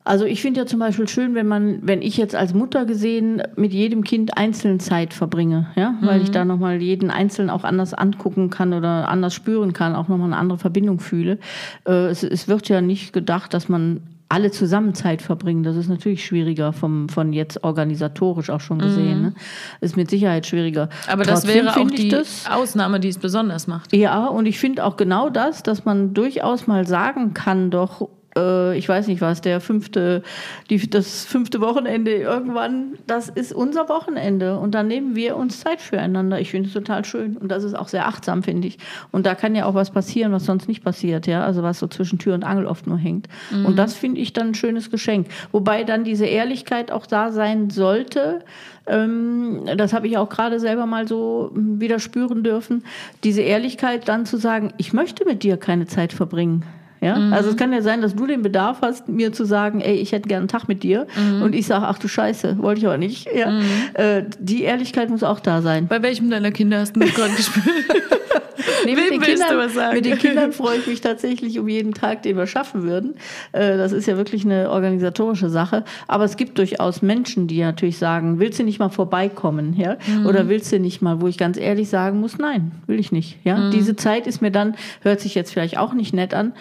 Also 0.08 0.24
ich 0.24 0.42
finde 0.42 0.62
ja 0.62 0.66
zum 0.66 0.80
Beispiel 0.80 1.08
schön, 1.08 1.36
wenn 1.36 1.48
man, 1.48 1.80
wenn 1.82 2.02
ich 2.02 2.16
jetzt 2.16 2.34
als 2.34 2.54
Mutter 2.54 2.86
gesehen 2.86 3.44
mit 3.58 3.74
jedem 3.74 4.06
Kind 4.06 4.38
einzeln 4.38 4.80
Zeit 4.80 5.14
verbringe, 5.14 5.68
ja, 5.76 5.96
weil 6.02 6.20
mhm. 6.20 6.24
ich 6.24 6.32
da 6.32 6.46
nochmal 6.46 6.82
jeden 6.82 7.12
Einzelnen 7.12 7.50
auch 7.50 7.66
anders 7.66 7.94
angucken 7.94 8.50
kann 8.50 8.74
oder 8.74 9.10
anders 9.10 9.34
spüren 9.34 9.74
kann, 9.74 9.96
auch 9.96 10.08
nochmal 10.08 10.28
eine 10.28 10.38
andere 10.38 10.60
Verbindung 10.60 11.02
fühle. 11.02 11.40
Äh, 11.86 12.08
es, 12.08 12.24
es 12.24 12.48
wird 12.48 12.70
ja 12.70 12.80
nicht 12.80 13.12
gedacht, 13.12 13.54
dass 13.54 13.68
man 13.68 14.02
alle 14.30 14.52
zusammen 14.52 14.94
Zeit 14.94 15.22
verbringen. 15.22 15.64
Das 15.64 15.76
ist 15.76 15.90
natürlich 15.90 16.26
schwieriger 16.26 16.74
vom, 16.74 17.10
von 17.10 17.34
jetzt 17.34 17.64
organisatorisch 17.64 18.50
auch 18.50 18.62
schon 18.62 18.80
gesehen. 18.80 19.18
Mhm. 19.18 19.24
Ne? 19.24 19.34
Ist 19.82 19.98
mit 19.98 20.10
Sicherheit 20.10 20.46
schwieriger. 20.46 20.90
Aber 21.08 21.24
Trotzdem 21.24 21.66
das 21.66 21.76
wäre 21.76 21.82
auch 21.82 21.92
die 21.92 22.10
das, 22.10 22.46
Ausnahme, 22.50 23.00
die 23.00 23.08
es 23.10 23.18
besonders 23.18 23.68
macht. 23.68 23.94
Ja, 23.96 24.28
und 24.28 24.46
ich 24.46 24.60
finde 24.60 24.86
auch 24.86 24.98
genau 24.98 25.30
das, 25.30 25.64
dass 25.64 25.86
man 25.86 26.14
durchaus 26.14 26.68
mal 26.68 26.86
sagen 26.88 27.34
kann, 27.34 27.72
doch, 27.72 28.10
äh, 28.38 28.78
ich 28.78 28.88
weiß 28.88 29.08
nicht 29.08 29.22
was, 29.22 29.42
der 29.42 29.60
fünfte, 29.60 30.22
die, 30.70 30.90
das 30.90 31.26
fünfte 31.26 31.60
Wochenende 31.60 32.12
irgendwann, 32.12 32.98
das 33.08 33.30
ist 33.30 33.52
unser 33.52 33.90
Wochenende 33.90 34.58
und 34.60 34.76
dann 34.76 34.88
nehmen 34.88 35.16
wir 35.16 35.36
uns 35.36 35.60
Zeit 35.60 35.82
füreinander. 35.82 36.40
Ich 36.40 36.52
finde 36.52 36.68
es 36.68 36.74
total 36.74 37.04
schön 37.04 37.38
und 37.38 37.50
das 37.50 37.64
ist 37.64 37.74
auch 37.74 37.88
sehr 37.88 38.08
achtsam, 38.08 38.44
finde 38.44 38.68
ich. 38.68 38.78
Und 39.12 39.26
da 39.26 39.36
kann 39.36 39.56
ja 39.56 39.66
auch 39.66 39.74
was 39.74 39.92
passieren, 39.92 40.32
was 40.32 40.46
sonst 40.46 40.68
nicht 40.68 40.84
passiert, 40.84 41.28
ja, 41.28 41.44
also 41.44 41.64
was 41.64 41.80
so 41.80 41.88
zwischen 41.88 42.20
Tür 42.20 42.36
und 42.36 42.44
Angel 42.44 42.68
oft 42.68 42.88
nur 42.88 42.98
hängt. 42.98 43.28
Mhm. 43.52 43.66
Und 43.66 43.76
das 43.78 43.96
finde 43.96 44.22
ich 44.22 44.34
dann 44.34 44.50
ein 44.50 44.56
schönes 44.56 44.92
Geschenk. 44.92 45.28
Wobei 45.52 45.84
dann 45.84 46.04
diese 46.04 46.26
Ehrlichkeit 46.26 46.92
auch 46.92 47.06
da 47.06 47.32
sein 47.32 47.70
sollte, 47.70 48.44
ähm, 48.88 49.64
das 49.76 49.94
habe 49.94 50.08
ich 50.08 50.18
auch 50.18 50.30
gerade 50.30 50.60
selber 50.60 50.86
mal 50.86 51.08
so 51.08 51.52
hm, 51.54 51.82
wieder 51.82 52.00
spüren 52.00 52.44
dürfen, 52.44 52.84
diese 53.24 53.42
Ehrlichkeit 53.42 54.08
dann 54.08 54.26
zu 54.26 54.38
sagen, 54.38 54.74
ich 54.78 54.94
möchte 54.94 55.26
mit 55.26 55.44
dir 55.44 55.58
keine 55.58 55.88
Zeit 55.88 56.14
verbringen. 56.14 56.64
Ja? 57.02 57.18
Mhm. 57.18 57.34
Also 57.34 57.50
es 57.50 57.58
kann 57.58 57.72
ja 57.74 57.82
sein, 57.82 58.02
dass 58.02 58.16
du 58.16 58.26
den 58.26 58.42
Bedarf 58.42 58.80
hast, 58.82 59.08
mir 59.08 59.34
zu 59.34 59.46
sagen, 59.46 59.82
ey, 59.82 59.96
ich 59.96 60.12
hätte 60.12 60.28
gerne 60.28 60.42
einen 60.42 60.48
Tag 60.48 60.68
mit 60.68 60.84
dir. 60.84 61.08
Mhm. 61.16 61.42
Und 61.42 61.56
ich 61.56 61.68
sage, 61.68 61.86
ach 61.88 62.00
du 62.00 62.08
Scheiße, 62.08 62.58
wollte 62.60 62.80
ich 62.80 62.88
aber 62.88 62.98
nicht. 62.98 63.28
Ja? 63.34 63.52
Mhm. 63.52 63.64
Äh, 63.94 64.24
die 64.40 64.64
Ehrlichkeit 64.64 65.10
muss 65.10 65.24
auch 65.24 65.40
da 65.40 65.62
sein. 65.62 65.88
Bei 65.88 66.02
welchem 66.02 66.30
deiner 66.30 66.52
Kinder 66.52 66.80
hast 66.80 66.96
du 66.96 67.00
gerade 67.00 67.34
gespielt? 67.34 67.66
nee, 68.86 68.96
mit, 68.96 69.12
den 69.12 69.22
Kindern, 69.22 69.94
mit 69.94 70.06
den 70.06 70.18
Kindern 70.18 70.52
freue 70.52 70.78
ich 70.78 70.88
mich 70.88 71.02
tatsächlich 71.02 71.60
um 71.60 71.68
jeden 71.68 71.94
Tag, 71.94 72.24
den 72.24 72.38
wir 72.38 72.48
schaffen 72.48 72.84
würden. 72.84 73.16
Äh, 73.52 73.78
das 73.78 73.92
ist 73.92 74.08
ja 74.08 74.18
wirklich 74.18 74.46
eine 74.46 74.70
organisatorische 74.70 75.50
Sache. 75.50 75.84
Aber 76.08 76.24
es 76.24 76.38
gibt 76.38 76.58
durchaus 76.58 77.02
Menschen, 77.02 77.48
die 77.48 77.62
natürlich 77.62 77.98
sagen, 77.98 78.40
willst 78.40 78.60
du 78.60 78.64
nicht 78.64 78.80
mal 78.80 78.90
vorbeikommen? 78.90 79.76
Ja? 79.78 79.98
Mhm. 80.08 80.26
Oder 80.26 80.50
willst 80.50 80.72
du 80.72 80.80
nicht 80.80 81.02
mal, 81.02 81.22
wo 81.22 81.28
ich 81.28 81.38
ganz 81.38 81.58
ehrlich 81.58 81.90
sagen 81.90 82.20
muss, 82.20 82.38
nein, 82.38 82.72
will 82.88 83.00
ich 83.00 83.12
nicht. 83.12 83.38
Ja? 83.44 83.58
Mhm. 83.58 83.72
Diese 83.72 83.96
Zeit 83.96 84.28
ist 84.28 84.42
mir 84.42 84.52
dann, 84.52 84.76
hört 85.02 85.22
sich 85.22 85.36
jetzt 85.36 85.52
vielleicht 85.52 85.78
auch 85.78 85.94
nicht 85.94 86.14
nett 86.14 86.34
an, 86.34 86.54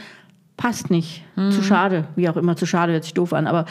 passt 0.56 0.90
nicht. 0.90 1.22
Mhm. 1.36 1.50
Zu 1.50 1.62
schade, 1.62 2.08
wie 2.16 2.28
auch 2.28 2.36
immer, 2.36 2.56
zu 2.56 2.66
schade 2.66 2.92
hört 2.92 3.04
sich 3.04 3.14
doof 3.14 3.32
an, 3.32 3.46
aber 3.46 3.66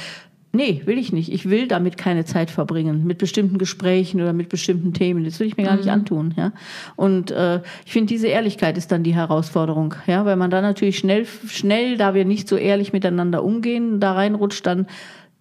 nee, 0.56 0.82
will 0.86 0.98
ich 0.98 1.12
nicht. 1.12 1.32
Ich 1.32 1.50
will 1.50 1.68
damit 1.68 1.98
keine 1.98 2.26
Zeit 2.26 2.50
verbringen, 2.50 3.06
mit 3.06 3.18
bestimmten 3.18 3.58
Gesprächen 3.58 4.22
oder 4.22 4.34
mit 4.34 4.50
bestimmten 4.50 4.94
Themen. 4.94 5.24
Das 5.24 5.40
will 5.40 5.48
ich 5.48 5.58
mir 5.58 5.66
gar 5.66 5.76
nicht 5.76 5.86
mhm. 5.86 5.92
antun. 5.92 6.34
Ja? 6.38 6.52
Und 6.96 7.32
äh, 7.32 7.62
ich 7.86 7.92
finde, 7.92 8.08
diese 8.08 8.28
Ehrlichkeit 8.28 8.78
ist 8.78 8.92
dann 8.92 9.04
die 9.04 9.14
Herausforderung, 9.14 9.96
ja, 10.08 10.26
weil 10.26 10.36
man 10.36 10.50
dann 10.50 10.64
natürlich 10.64 10.98
schnell, 10.98 11.26
schnell, 11.26 11.98
da 11.98 12.14
wir 12.14 12.26
nicht 12.26 12.48
so 12.48 12.56
ehrlich 12.56 12.94
miteinander 12.94 13.44
umgehen, 13.44 14.00
da 14.00 14.14
reinrutscht, 14.14 14.66
dann 14.66 14.88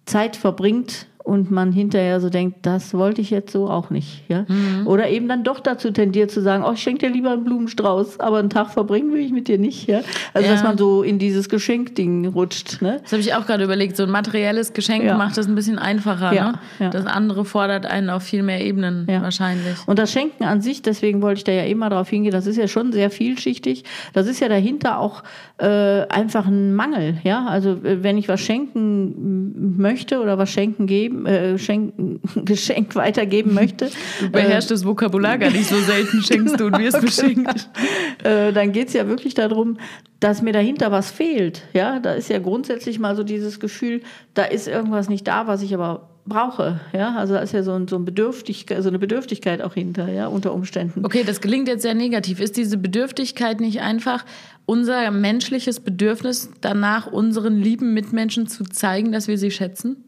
Zeit 0.05 0.35
verbringt 0.35 1.07
und 1.25 1.49
man 1.49 1.71
hinterher 1.71 2.21
so 2.21 2.29
denkt, 2.29 2.59
das 2.61 2.93
wollte 2.93 3.19
ich 3.19 3.31
jetzt 3.31 3.51
so 3.51 3.67
auch 3.67 3.89
nicht. 3.89 4.23
Ja? 4.29 4.45
Mhm. 4.47 4.85
Oder 4.85 5.09
eben 5.09 5.27
dann 5.27 5.43
doch 5.43 5.59
dazu 5.59 5.89
tendiert 5.89 6.29
zu 6.29 6.39
sagen, 6.39 6.63
oh, 6.63 6.73
ich 6.73 6.81
schenke 6.81 7.07
dir 7.07 7.11
lieber 7.11 7.31
einen 7.31 7.43
Blumenstrauß, 7.43 8.19
aber 8.19 8.37
einen 8.37 8.51
Tag 8.51 8.69
verbringen 8.69 9.11
will 9.11 9.21
ich 9.21 9.31
mit 9.31 9.47
dir 9.47 9.57
nicht. 9.57 9.87
Ja? 9.87 10.01
Also 10.35 10.47
ja. 10.47 10.53
dass 10.53 10.63
man 10.63 10.77
so 10.77 11.01
in 11.01 11.17
dieses 11.17 11.49
Geschenkding 11.49 12.27
rutscht. 12.27 12.81
Ne? 12.83 12.99
Das 13.01 13.11
habe 13.11 13.21
ich 13.21 13.33
auch 13.33 13.47
gerade 13.47 13.63
überlegt. 13.63 13.97
So 13.97 14.03
ein 14.03 14.11
materielles 14.11 14.73
Geschenk 14.73 15.03
ja. 15.03 15.17
macht 15.17 15.35
das 15.37 15.47
ein 15.47 15.55
bisschen 15.55 15.79
einfacher. 15.79 16.31
Ja. 16.31 16.59
Ne? 16.79 16.89
Das 16.91 17.07
andere 17.07 17.43
fordert 17.43 17.87
einen 17.87 18.11
auf 18.11 18.21
viel 18.21 18.43
mehr 18.43 18.63
Ebenen 18.63 19.07
wahrscheinlich. 19.07 19.75
Und 19.87 19.97
das 19.97 20.11
Schenken 20.11 20.43
an 20.43 20.61
sich, 20.61 20.83
deswegen 20.83 21.23
wollte 21.23 21.39
ich 21.39 21.43
da 21.43 21.51
ja 21.51 21.63
immer 21.63 21.89
darauf 21.89 22.07
hingehen, 22.07 22.31
das 22.31 22.45
ist 22.45 22.57
ja 22.57 22.67
schon 22.67 22.91
sehr 22.91 23.09
vielschichtig. 23.09 23.83
Das 24.13 24.27
ist 24.27 24.39
ja 24.41 24.47
dahinter 24.47 24.99
auch 24.99 25.23
äh, 25.57 26.05
einfach 26.07 26.45
ein 26.45 26.75
Mangel. 26.75 27.17
Ja? 27.23 27.47
Also 27.47 27.71
äh, 27.83 28.03
wenn 28.03 28.19
ich 28.19 28.29
was 28.29 28.41
schenken 28.41 29.75
möchte 29.77 30.21
oder 30.21 30.37
was 30.37 30.51
schenken 30.51 30.85
geben, 31.15 31.25
äh, 31.25 31.57
schenken, 31.57 32.19
Geschenk 32.45 32.95
weitergeben 32.95 33.53
möchte. 33.53 33.89
Du 34.19 34.29
beherrschst 34.29 34.71
das 34.71 34.85
Vokabular 34.85 35.37
gar 35.37 35.51
nicht 35.51 35.69
so 35.69 35.79
selten, 35.79 36.21
schenkst 36.21 36.59
du 36.59 36.65
und 36.65 36.79
wirst 36.79 37.01
beschenkt. 37.05 37.69
Äh, 38.23 38.53
dann 38.53 38.71
geht 38.71 38.87
es 38.87 38.93
ja 38.93 39.07
wirklich 39.07 39.35
darum, 39.35 39.77
dass 40.19 40.41
mir 40.41 40.53
dahinter 40.53 40.91
was 40.91 41.11
fehlt. 41.11 41.61
Ja, 41.73 41.99
da 41.99 42.13
ist 42.13 42.29
ja 42.29 42.39
grundsätzlich 42.39 42.97
mal 42.97 43.15
so 43.15 43.23
dieses 43.23 43.59
Gefühl, 43.59 44.01
da 44.33 44.45
ist 44.45 44.67
irgendwas 44.67 45.09
nicht 45.09 45.27
da, 45.27 45.45
was 45.45 45.61
ich 45.61 45.73
aber 45.75 46.09
brauche. 46.25 46.79
Ja? 46.91 47.15
Also 47.15 47.35
da 47.35 47.41
ist 47.41 47.53
ja 47.53 47.61
so, 47.61 47.73
ein, 47.73 47.87
so, 47.87 47.97
ein 47.97 48.05
Bedürftigkeit, 48.05 48.81
so 48.81 48.89
eine 48.89 48.97
Bedürftigkeit 48.97 49.61
auch 49.61 49.75
hinter, 49.75 50.11
ja, 50.11 50.27
unter 50.27 50.53
Umständen. 50.53 51.05
Okay, 51.05 51.23
das 51.23 51.41
gelingt 51.41 51.67
jetzt 51.67 51.83
sehr 51.83 51.93
negativ. 51.93 52.39
Ist 52.39 52.57
diese 52.57 52.77
Bedürftigkeit 52.77 53.59
nicht 53.59 53.81
einfach 53.81 54.25
unser 54.65 55.11
menschliches 55.11 55.81
Bedürfnis 55.81 56.49
danach, 56.61 57.05
unseren 57.05 57.57
lieben 57.57 57.93
Mitmenschen 57.93 58.47
zu 58.47 58.63
zeigen, 58.63 59.11
dass 59.11 59.27
wir 59.27 59.37
sie 59.37 59.51
schätzen? 59.51 60.04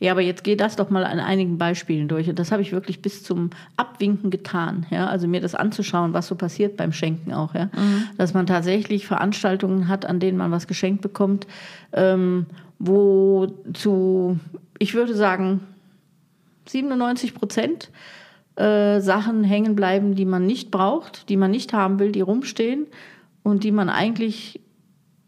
Ja, 0.00 0.12
aber 0.12 0.22
jetzt 0.22 0.44
geh 0.44 0.56
das 0.56 0.76
doch 0.76 0.88
mal 0.88 1.04
an 1.04 1.20
einigen 1.20 1.58
Beispielen 1.58 2.08
durch. 2.08 2.28
Und 2.28 2.38
das 2.38 2.50
habe 2.52 2.62
ich 2.62 2.72
wirklich 2.72 3.02
bis 3.02 3.22
zum 3.22 3.50
Abwinken 3.76 4.30
getan. 4.30 4.86
Ja? 4.90 5.08
Also 5.08 5.28
mir 5.28 5.42
das 5.42 5.54
anzuschauen, 5.54 6.14
was 6.14 6.26
so 6.26 6.34
passiert 6.34 6.78
beim 6.78 6.92
Schenken 6.92 7.34
auch. 7.34 7.54
Ja? 7.54 7.66
Mhm. 7.66 8.04
Dass 8.16 8.32
man 8.32 8.46
tatsächlich 8.46 9.06
Veranstaltungen 9.06 9.88
hat, 9.88 10.06
an 10.06 10.18
denen 10.18 10.38
man 10.38 10.50
was 10.50 10.66
geschenkt 10.66 11.02
bekommt, 11.02 11.46
ähm, 11.92 12.46
wo 12.78 13.48
zu, 13.74 14.40
ich 14.78 14.94
würde 14.94 15.14
sagen, 15.14 15.60
97 16.66 17.34
Prozent 17.34 17.90
äh, 18.56 19.00
Sachen 19.00 19.44
hängen 19.44 19.76
bleiben, 19.76 20.14
die 20.14 20.24
man 20.24 20.46
nicht 20.46 20.70
braucht, 20.70 21.28
die 21.28 21.36
man 21.36 21.50
nicht 21.50 21.74
haben 21.74 21.98
will, 21.98 22.10
die 22.10 22.22
rumstehen 22.22 22.86
und 23.42 23.64
die 23.64 23.72
man 23.72 23.90
eigentlich 23.90 24.59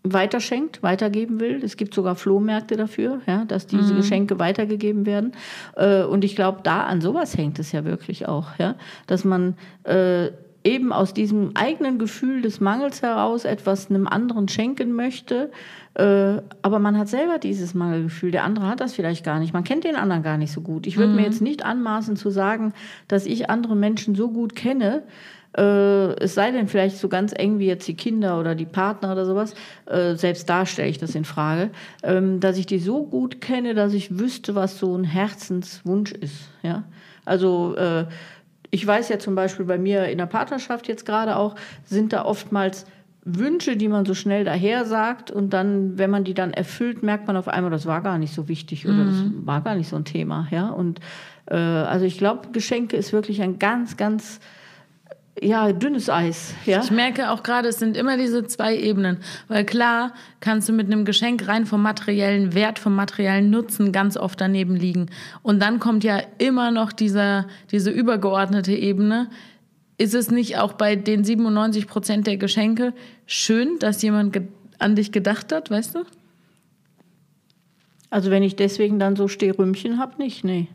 weiterschenkt, 0.05 0.83
weitergeben 0.83 1.39
will. 1.41 1.63
Es 1.63 1.77
gibt 1.77 1.95
sogar 1.95 2.17
Flohmärkte 2.17 2.77
dafür, 2.77 3.21
ja, 3.27 3.45
dass 3.45 3.67
diese 3.67 3.93
mhm. 3.93 3.99
Geschenke 3.99 4.39
weitergegeben 4.39 5.07
werden. 5.07 5.33
Äh, 5.77 6.03
und 6.03 6.25
ich 6.25 6.35
glaube, 6.35 6.61
da 6.63 6.85
an 6.85 7.01
sowas 7.01 7.37
hängt 7.37 7.59
es 7.59 7.73
ja 7.73 7.85
wirklich 7.85 8.27
auch, 8.27 8.59
ja, 8.59 8.75
dass 9.07 9.25
man 9.25 9.55
äh, 9.85 10.31
eben 10.65 10.93
aus 10.93 11.15
diesem 11.15 11.53
eigenen 11.55 11.99
Gefühl 11.99 12.43
des 12.43 12.61
Mangels 12.61 13.03
heraus 13.03 13.45
etwas 13.45 13.91
einem 13.91 14.07
anderen 14.07 14.49
schenken 14.49 14.93
möchte. 14.93 15.51
Äh, 15.95 16.41
aber 16.63 16.79
man 16.79 16.99
hat 16.99 17.09
selber 17.09 17.39
dieses 17.39 17.75
Mangelgefühl. 17.75 18.31
Der 18.31 18.45
andere 18.45 18.67
hat 18.67 18.81
das 18.81 18.95
vielleicht 18.95 19.25
gar 19.25 19.39
nicht. 19.39 19.53
Man 19.53 19.65
kennt 19.65 19.85
den 19.85 19.97
anderen 19.97 20.23
gar 20.23 20.39
nicht 20.39 20.53
so 20.53 20.61
gut. 20.61 20.87
Ich 20.87 20.97
würde 20.97 21.11
mhm. 21.11 21.17
mir 21.17 21.25
jetzt 21.25 21.43
nicht 21.43 21.65
anmaßen 21.65 22.17
zu 22.17 22.31
sagen, 22.31 22.73
dass 23.09 23.27
ich 23.27 23.51
andere 23.51 23.77
Menschen 23.77 24.15
so 24.15 24.31
gut 24.31 24.55
kenne, 24.55 25.03
äh, 25.57 26.15
es 26.15 26.35
sei 26.35 26.51
denn 26.51 26.69
vielleicht 26.69 26.99
so 26.99 27.09
ganz 27.09 27.33
eng 27.37 27.59
wie 27.59 27.67
jetzt 27.67 27.87
die 27.87 27.95
Kinder 27.95 28.41
oder 28.41 28.55
die 28.55 28.67
Partner 28.67 29.13
oder 29.13 29.27
sowas, 29.27 29.55
äh, 29.87 30.15
selbst 30.15 30.49
da 30.49 30.67
stelle 30.67 30.89
ich 30.89 30.99
das 30.99 31.15
in 31.15 31.25
Frage, 31.25 31.71
ähm, 32.03 32.41
dass 32.41 32.57
ich 32.57 32.67
die 32.67 32.79
so 32.79 33.05
gut 33.05 33.41
kenne, 33.41 33.75
dass 33.75 33.93
ich 33.93 34.19
wüsste, 34.19 34.55
was 34.55 34.79
so 34.79 34.97
ein 34.97 35.05
Herzenswunsch 35.05 36.13
ist. 36.13 36.49
Ja? 36.63 36.85
Also 37.25 37.75
äh, 37.77 38.07
ich 38.71 38.87
weiß 38.87 39.11
ja 39.11 39.19
zum 39.19 39.35
Beispiel 39.35 39.67
bei 39.67 39.79
mir 39.79 40.07
in 40.07 40.19
der 40.19 40.27
Partnerschaft 40.27 40.89
jetzt 40.89 41.05
gerade 41.05 41.37
auch, 41.37 41.55
sind 41.85 42.13
da 42.13 42.25
oftmals 42.25 42.87
Wünsche, 43.25 43.77
die 43.77 43.89
man 43.89 44.05
so 44.05 44.15
schnell 44.15 44.45
daher 44.45 44.85
sagt 44.85 45.31
und 45.31 45.51
dann, 45.51 45.97
wenn 45.97 46.11
man 46.11 46.25
die 46.25 46.35
dann 46.35 46.53
erfüllt, 46.53 47.05
merkt 47.05 47.29
man 47.29 47.37
auf 47.37 47.47
einmal, 47.47 47.71
das 47.71 47.87
war 47.87 48.01
gar 48.01 48.19
nicht 48.19 48.35
so 48.35 48.49
wichtig 48.49 48.87
oder 48.87 49.05
das 49.05 49.15
mhm. 49.15 49.47
war 49.47 49.61
gar 49.61 49.77
nicht 49.77 49.89
so 49.89 49.97
ein 49.97 50.05
Thema. 50.05 50.49
Ja? 50.51 50.71
Und 50.71 50.99
äh, 51.47 51.55
also 51.55 52.05
ich 52.05 52.19
glaube, 52.19 52.49
Geschenke 52.53 52.97
ist 52.97 53.13
wirklich 53.13 53.43
ein 53.43 53.61
ganz, 53.61 53.97
ganz 53.97 54.41
ja, 55.43 55.73
dünnes 55.73 56.09
Eis. 56.09 56.55
Ja? 56.67 56.83
Ich 56.83 56.91
merke 56.91 57.31
auch 57.31 57.43
gerade, 57.43 57.69
es 57.69 57.79
sind 57.79 57.97
immer 57.97 58.17
diese 58.17 58.47
zwei 58.47 58.77
Ebenen. 58.77 59.19
Weil 59.49 59.65
klar 59.65 60.15
kannst 60.41 60.69
du 60.69 60.73
mit 60.73 60.87
einem 60.87 61.05
Geschenk 61.05 61.49
rein 61.49 61.67
vom 61.67 61.83
materiellen 61.83 62.55
Wert, 62.55 62.79
vom 62.79 62.95
materiellen 62.95 63.51
Nutzen 63.51 63.93
ganz 63.93 64.17
oft 64.17 64.41
daneben 64.41 64.77
liegen. 64.77 65.07
Und 65.43 65.61
dann 65.61 65.81
kommt 65.81 66.05
ja 66.05 66.21
immer 66.39 66.71
noch 66.71 66.93
dieser, 66.93 67.47
diese 67.71 67.91
übergeordnete 67.91 68.73
Ebene. 68.73 69.31
Ist 69.99 70.15
es 70.15 70.31
nicht 70.31 70.59
auch 70.59 70.75
bei 70.75 70.97
den 70.97 71.25
97 71.25 71.87
Prozent 71.87 72.27
der 72.27 72.37
Geschenke 72.37 72.93
schön, 73.27 73.79
dass 73.79 74.03
jemand 74.03 74.41
an 74.79 74.97
dich 74.97 75.13
gedacht 75.13 75.53
hat, 75.53 75.71
weißt 75.71 75.97
du? 75.97 76.05
Also 78.11 78.31
wenn 78.31 78.43
ich 78.43 78.57
deswegen 78.57 78.99
dann 78.99 79.17
so 79.17 79.27
Stehrümchen 79.27 79.99
habe, 79.99 80.23
nicht, 80.23 80.45
nee. 80.45 80.69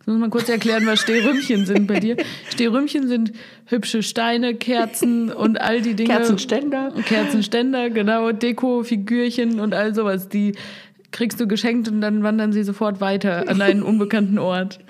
Ich 0.00 0.06
muss 0.06 0.18
mal 0.18 0.30
kurz 0.30 0.48
erklären, 0.48 0.86
was 0.86 1.00
Stehrümchen 1.00 1.66
sind 1.66 1.86
bei 1.86 2.00
dir. 2.00 2.16
Stehrümchen 2.48 3.06
sind 3.06 3.32
hübsche 3.66 4.02
Steine, 4.02 4.54
Kerzen 4.54 5.30
und 5.30 5.60
all 5.60 5.82
die 5.82 5.94
Dinge. 5.94 6.08
Kerzenständer. 6.08 6.92
Kerzenständer, 7.04 7.90
genau, 7.90 8.32
Deko-Figürchen 8.32 9.60
und 9.60 9.74
all 9.74 9.94
sowas. 9.94 10.28
Die 10.28 10.54
kriegst 11.12 11.40
du 11.40 11.46
geschenkt 11.46 11.88
und 11.88 12.00
dann 12.00 12.22
wandern 12.22 12.52
sie 12.52 12.62
sofort 12.62 13.00
weiter 13.00 13.48
an 13.48 13.60
einen 13.60 13.82
unbekannten 13.82 14.38
Ort. 14.38 14.80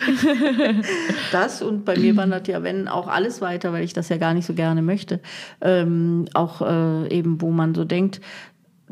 Das 1.33 1.63
und 1.63 1.85
bei 1.85 1.97
mir 1.97 2.17
wandert 2.17 2.49
ja, 2.49 2.63
wenn 2.63 2.89
auch 2.89 3.07
alles 3.07 3.41
weiter, 3.41 3.73
weil 3.73 3.85
ich 3.85 3.93
das 3.93 4.09
ja 4.09 4.17
gar 4.17 4.35
nicht 4.35 4.47
so 4.47 4.55
gerne 4.55 4.83
möchte. 4.83 5.21
Ähm, 5.61 6.27
auch 6.35 6.61
äh, 6.61 7.09
eben, 7.09 7.41
wo 7.41 7.51
man 7.51 7.75
so 7.75 7.85
denkt, 7.85 8.21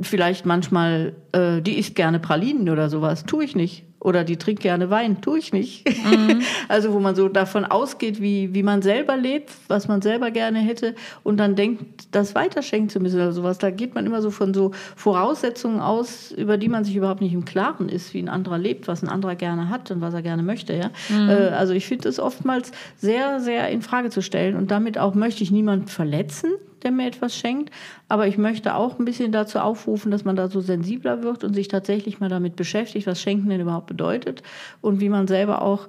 vielleicht 0.00 0.46
manchmal, 0.46 1.14
äh, 1.32 1.60
die 1.60 1.78
isst 1.78 1.94
gerne 1.96 2.20
Pralinen 2.20 2.68
oder 2.68 2.88
sowas. 2.88 3.24
Tue 3.24 3.44
ich 3.44 3.56
nicht. 3.56 3.84
Oder 4.00 4.22
die 4.22 4.36
trinkt 4.36 4.62
gerne 4.62 4.90
Wein, 4.90 5.20
tue 5.20 5.38
ich 5.38 5.52
nicht. 5.52 5.84
Mhm. 5.88 6.42
also 6.68 6.92
wo 6.92 7.00
man 7.00 7.16
so 7.16 7.28
davon 7.28 7.64
ausgeht, 7.64 8.20
wie, 8.22 8.54
wie 8.54 8.62
man 8.62 8.80
selber 8.80 9.16
lebt, 9.16 9.50
was 9.66 9.88
man 9.88 10.02
selber 10.02 10.30
gerne 10.30 10.60
hätte 10.60 10.94
und 11.24 11.38
dann 11.38 11.56
denkt, 11.56 12.06
das 12.12 12.36
weiterschenken 12.36 12.90
zu 12.90 13.00
müssen 13.00 13.16
oder 13.16 13.32
sowas. 13.32 13.58
Da 13.58 13.70
geht 13.70 13.96
man 13.96 14.06
immer 14.06 14.22
so 14.22 14.30
von 14.30 14.54
so 14.54 14.70
Voraussetzungen 14.94 15.80
aus, 15.80 16.30
über 16.30 16.58
die 16.58 16.68
man 16.68 16.84
sich 16.84 16.94
überhaupt 16.94 17.20
nicht 17.20 17.32
im 17.32 17.44
Klaren 17.44 17.88
ist, 17.88 18.14
wie 18.14 18.22
ein 18.22 18.28
anderer 18.28 18.58
lebt, 18.58 18.86
was 18.86 19.02
ein 19.02 19.08
anderer 19.08 19.34
gerne 19.34 19.68
hat 19.68 19.90
und 19.90 20.00
was 20.00 20.14
er 20.14 20.22
gerne 20.22 20.44
möchte. 20.44 20.74
Ja? 20.74 20.90
Mhm. 21.08 21.28
Äh, 21.28 21.32
also 21.48 21.72
ich 21.72 21.86
finde 21.86 22.08
es 22.08 22.20
oftmals 22.20 22.70
sehr, 22.96 23.40
sehr 23.40 23.68
in 23.68 23.82
Frage 23.82 24.10
zu 24.10 24.22
stellen 24.22 24.54
und 24.54 24.70
damit 24.70 24.96
auch 24.96 25.14
möchte 25.14 25.42
ich 25.42 25.50
niemanden 25.50 25.88
verletzen 25.88 26.52
der 26.82 26.90
mir 26.90 27.06
etwas 27.06 27.36
schenkt. 27.36 27.70
Aber 28.08 28.26
ich 28.26 28.38
möchte 28.38 28.74
auch 28.74 28.98
ein 28.98 29.04
bisschen 29.04 29.32
dazu 29.32 29.58
aufrufen, 29.58 30.10
dass 30.10 30.24
man 30.24 30.36
da 30.36 30.48
so 30.48 30.60
sensibler 30.60 31.22
wird 31.22 31.44
und 31.44 31.54
sich 31.54 31.68
tatsächlich 31.68 32.20
mal 32.20 32.28
damit 32.28 32.56
beschäftigt, 32.56 33.06
was 33.06 33.20
Schenken 33.20 33.48
denn 33.48 33.60
überhaupt 33.60 33.87
bedeutet 33.88 34.44
und 34.80 35.00
wie 35.00 35.08
man 35.08 35.26
selber 35.26 35.62
auch 35.62 35.88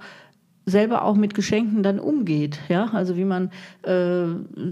selber 0.65 1.03
auch 1.03 1.15
mit 1.15 1.33
Geschenken 1.33 1.83
dann 1.83 1.99
umgeht. 1.99 2.59
Ja? 2.69 2.89
Also 2.93 3.17
wie 3.17 3.25
man 3.25 3.51
äh, 3.83 4.25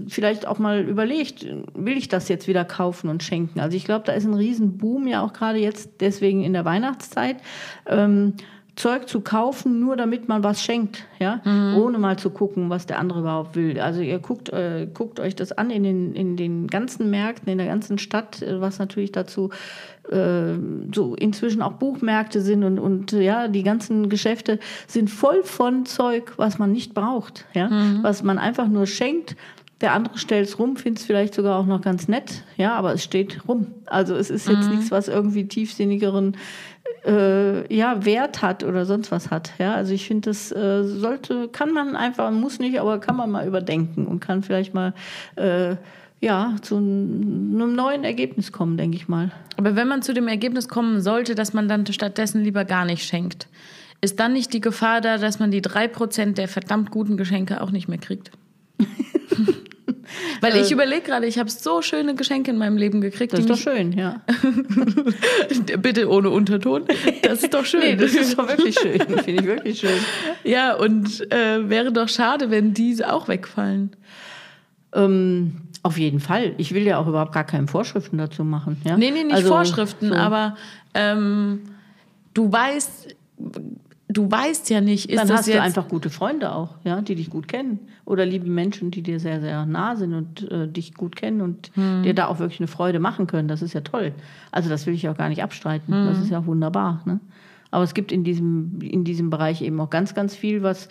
vielleicht 0.08 0.46
auch 0.46 0.58
mal 0.58 0.80
überlegt, 0.80 1.46
will 1.74 1.96
ich 1.96 2.08
das 2.08 2.28
jetzt 2.28 2.48
wieder 2.48 2.64
kaufen 2.64 3.10
und 3.10 3.22
schenken? 3.22 3.60
Also 3.60 3.76
ich 3.76 3.84
glaube, 3.84 4.04
da 4.04 4.12
ist 4.12 4.24
ein 4.24 4.34
Riesenboom 4.34 5.06
ja 5.06 5.22
auch 5.22 5.32
gerade 5.32 5.58
jetzt 5.58 6.00
deswegen 6.00 6.44
in 6.44 6.52
der 6.52 6.64
Weihnachtszeit. 6.64 7.38
Ähm, 7.86 8.34
Zeug 8.78 9.08
zu 9.08 9.22
kaufen, 9.22 9.80
nur 9.80 9.96
damit 9.96 10.28
man 10.28 10.44
was 10.44 10.62
schenkt, 10.62 11.04
ja, 11.18 11.40
mhm. 11.44 11.76
ohne 11.78 11.98
mal 11.98 12.16
zu 12.16 12.30
gucken, 12.30 12.70
was 12.70 12.86
der 12.86 13.00
andere 13.00 13.20
überhaupt 13.20 13.56
will. 13.56 13.80
Also 13.80 14.02
ihr 14.02 14.20
guckt, 14.20 14.50
äh, 14.50 14.86
guckt 14.94 15.18
euch 15.18 15.34
das 15.34 15.50
an 15.50 15.70
in 15.70 15.82
den, 15.82 16.14
in 16.14 16.36
den 16.36 16.68
ganzen 16.68 17.10
Märkten, 17.10 17.50
in 17.50 17.58
der 17.58 17.66
ganzen 17.66 17.98
Stadt, 17.98 18.40
äh, 18.40 18.60
was 18.60 18.78
natürlich 18.78 19.10
dazu 19.10 19.50
so 20.10 21.14
inzwischen 21.14 21.62
auch 21.62 21.72
Buchmärkte 21.72 22.40
sind 22.40 22.64
und, 22.64 22.78
und 22.78 23.12
ja, 23.12 23.48
die 23.48 23.62
ganzen 23.62 24.08
Geschäfte 24.08 24.58
sind 24.86 25.10
voll 25.10 25.42
von 25.42 25.86
Zeug, 25.86 26.32
was 26.36 26.58
man 26.58 26.72
nicht 26.72 26.94
braucht, 26.94 27.46
ja, 27.54 27.68
mhm. 27.68 28.02
was 28.02 28.22
man 28.22 28.38
einfach 28.38 28.68
nur 28.68 28.86
schenkt. 28.86 29.36
Der 29.80 29.92
andere 29.92 30.18
stellt 30.18 30.48
es 30.48 30.58
rum, 30.58 30.76
findet 30.76 31.00
es 31.00 31.06
vielleicht 31.06 31.34
sogar 31.34 31.56
auch 31.56 31.66
noch 31.66 31.80
ganz 31.80 32.08
nett, 32.08 32.42
ja, 32.56 32.74
aber 32.74 32.94
es 32.94 33.04
steht 33.04 33.46
rum. 33.46 33.68
Also 33.86 34.16
es 34.16 34.28
ist 34.28 34.48
jetzt 34.48 34.68
mhm. 34.68 34.76
nichts, 34.76 34.90
was 34.90 35.06
irgendwie 35.06 35.46
tiefsinnigeren 35.46 36.36
äh, 37.06 37.74
ja, 37.74 38.04
Wert 38.04 38.42
hat 38.42 38.64
oder 38.64 38.86
sonst 38.86 39.12
was 39.12 39.30
hat. 39.30 39.52
Ja? 39.58 39.74
Also 39.74 39.94
ich 39.94 40.06
finde, 40.06 40.30
das 40.30 40.50
äh, 40.50 40.82
sollte, 40.84 41.48
kann 41.48 41.72
man 41.72 41.94
einfach, 41.94 42.30
muss 42.30 42.58
nicht, 42.58 42.80
aber 42.80 42.98
kann 42.98 43.16
man 43.16 43.30
mal 43.30 43.46
überdenken 43.46 44.06
und 44.06 44.20
kann 44.20 44.42
vielleicht 44.42 44.74
mal 44.74 44.94
äh, 45.36 45.76
ja, 46.20 46.56
zu 46.62 46.76
einem 46.76 47.74
neuen 47.74 48.04
Ergebnis 48.04 48.50
kommen, 48.52 48.76
denke 48.76 48.96
ich 48.96 49.08
mal. 49.08 49.30
Aber 49.56 49.76
wenn 49.76 49.88
man 49.88 50.02
zu 50.02 50.12
dem 50.14 50.28
Ergebnis 50.28 50.68
kommen 50.68 51.00
sollte, 51.00 51.34
dass 51.34 51.52
man 51.52 51.68
dann 51.68 51.86
stattdessen 51.86 52.42
lieber 52.42 52.64
gar 52.64 52.84
nicht 52.84 53.04
schenkt, 53.04 53.48
ist 54.00 54.20
dann 54.20 54.32
nicht 54.32 54.52
die 54.52 54.60
Gefahr 54.60 55.00
da, 55.00 55.18
dass 55.18 55.38
man 55.38 55.50
die 55.50 55.62
3% 55.62 56.34
der 56.34 56.48
verdammt 56.48 56.90
guten 56.90 57.16
Geschenke 57.16 57.60
auch 57.60 57.70
nicht 57.70 57.88
mehr 57.88 57.98
kriegt? 57.98 58.30
Weil 60.40 60.56
ich 60.56 60.70
äh, 60.70 60.74
überlege 60.74 61.02
gerade, 61.02 61.26
ich 61.26 61.38
habe 61.38 61.50
so 61.50 61.82
schöne 61.82 62.14
Geschenke 62.14 62.50
in 62.50 62.58
meinem 62.58 62.76
Leben 62.76 63.00
gekriegt. 63.00 63.32
Das 63.32 63.40
ist 63.40 63.50
doch 63.50 63.58
schön, 63.58 63.92
ja. 63.92 64.22
Bitte 65.78 66.08
ohne 66.08 66.30
Unterton. 66.30 66.84
Das 67.22 67.42
ist 67.42 67.54
doch 67.54 67.64
schön. 67.64 67.80
nee, 67.80 67.96
das 67.96 68.14
ist 68.14 68.38
doch 68.38 68.48
wirklich 68.48 68.78
schön. 68.78 69.00
Finde 69.24 69.32
ich 69.32 69.44
wirklich 69.44 69.80
schön. 69.80 69.98
Ja, 70.44 70.74
und 70.74 71.30
äh, 71.32 71.68
wäre 71.68 71.92
doch 71.92 72.08
schade, 72.08 72.50
wenn 72.50 72.74
diese 72.74 73.12
auch 73.12 73.28
wegfallen. 73.28 73.96
Ähm, 74.94 75.67
auf 75.82 75.98
jeden 75.98 76.20
Fall. 76.20 76.54
Ich 76.58 76.74
will 76.74 76.82
ja 76.84 76.98
auch 76.98 77.06
überhaupt 77.06 77.32
gar 77.32 77.44
keine 77.44 77.66
Vorschriften 77.66 78.18
dazu 78.18 78.44
machen. 78.44 78.80
Ja? 78.84 78.96
Nee, 78.96 79.10
nee, 79.10 79.24
nicht 79.24 79.34
also, 79.34 79.48
Vorschriften, 79.48 80.08
so. 80.08 80.14
aber 80.14 80.56
ähm, 80.94 81.60
du 82.34 82.50
weißt, 82.50 83.16
du 84.08 84.30
weißt 84.30 84.70
ja 84.70 84.80
nicht, 84.80 85.10
ist 85.10 85.18
Dann 85.18 85.28
das 85.28 85.38
hast 85.38 85.48
du 85.48 85.60
einfach 85.60 85.88
gute 85.88 86.10
Freunde 86.10 86.52
auch, 86.52 86.76
ja, 86.84 87.00
die 87.00 87.14
dich 87.14 87.30
gut 87.30 87.48
kennen. 87.48 87.78
Oder 88.04 88.24
liebe 88.24 88.48
Menschen, 88.48 88.90
die 88.90 89.02
dir 89.02 89.20
sehr, 89.20 89.40
sehr 89.40 89.66
nah 89.66 89.96
sind 89.96 90.14
und 90.14 90.50
äh, 90.50 90.66
dich 90.66 90.94
gut 90.94 91.14
kennen 91.14 91.40
und 91.40 91.70
hm. 91.74 92.02
dir 92.02 92.14
da 92.14 92.26
auch 92.26 92.38
wirklich 92.38 92.60
eine 92.60 92.68
Freude 92.68 93.00
machen 93.00 93.26
können. 93.26 93.48
Das 93.48 93.62
ist 93.62 93.74
ja 93.74 93.82
toll. 93.82 94.12
Also 94.50 94.68
das 94.70 94.86
will 94.86 94.94
ich 94.94 95.08
auch 95.08 95.16
gar 95.16 95.28
nicht 95.28 95.42
abstreiten. 95.42 95.94
Hm. 95.94 96.06
Das 96.06 96.18
ist 96.18 96.30
ja 96.30 96.46
wunderbar. 96.46 97.02
Ne? 97.04 97.20
Aber 97.70 97.84
es 97.84 97.94
gibt 97.94 98.12
in 98.12 98.24
diesem, 98.24 98.80
in 98.80 99.04
diesem 99.04 99.30
Bereich 99.30 99.60
eben 99.60 99.78
auch 99.80 99.90
ganz, 99.90 100.14
ganz 100.14 100.34
viel, 100.34 100.62
was 100.62 100.88